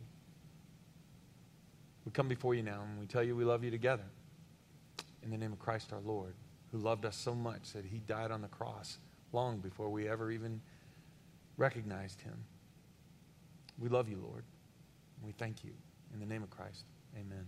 We 2.05 2.11
come 2.11 2.27
before 2.27 2.55
you 2.55 2.63
now 2.63 2.83
and 2.89 2.99
we 2.99 3.05
tell 3.05 3.23
you 3.23 3.35
we 3.35 3.43
love 3.43 3.63
you 3.63 3.71
together 3.71 4.05
in 5.23 5.29
the 5.29 5.37
name 5.37 5.51
of 5.51 5.59
Christ 5.59 5.91
our 5.91 5.99
Lord, 5.99 6.33
who 6.71 6.77
loved 6.77 7.05
us 7.05 7.17
so 7.17 7.35
much 7.35 7.73
that 7.73 7.85
he 7.85 7.99
died 7.99 8.31
on 8.31 8.41
the 8.41 8.47
cross 8.47 8.97
long 9.33 9.57
before 9.57 9.89
we 9.89 10.07
ever 10.07 10.31
even 10.31 10.61
recognized 11.57 12.21
him. 12.21 12.45
We 13.77 13.89
love 13.89 14.09
you, 14.09 14.17
Lord. 14.17 14.43
We 15.21 15.33
thank 15.33 15.63
you. 15.63 15.71
In 16.13 16.19
the 16.19 16.25
name 16.25 16.43
of 16.43 16.49
Christ, 16.49 16.85
amen. 17.15 17.45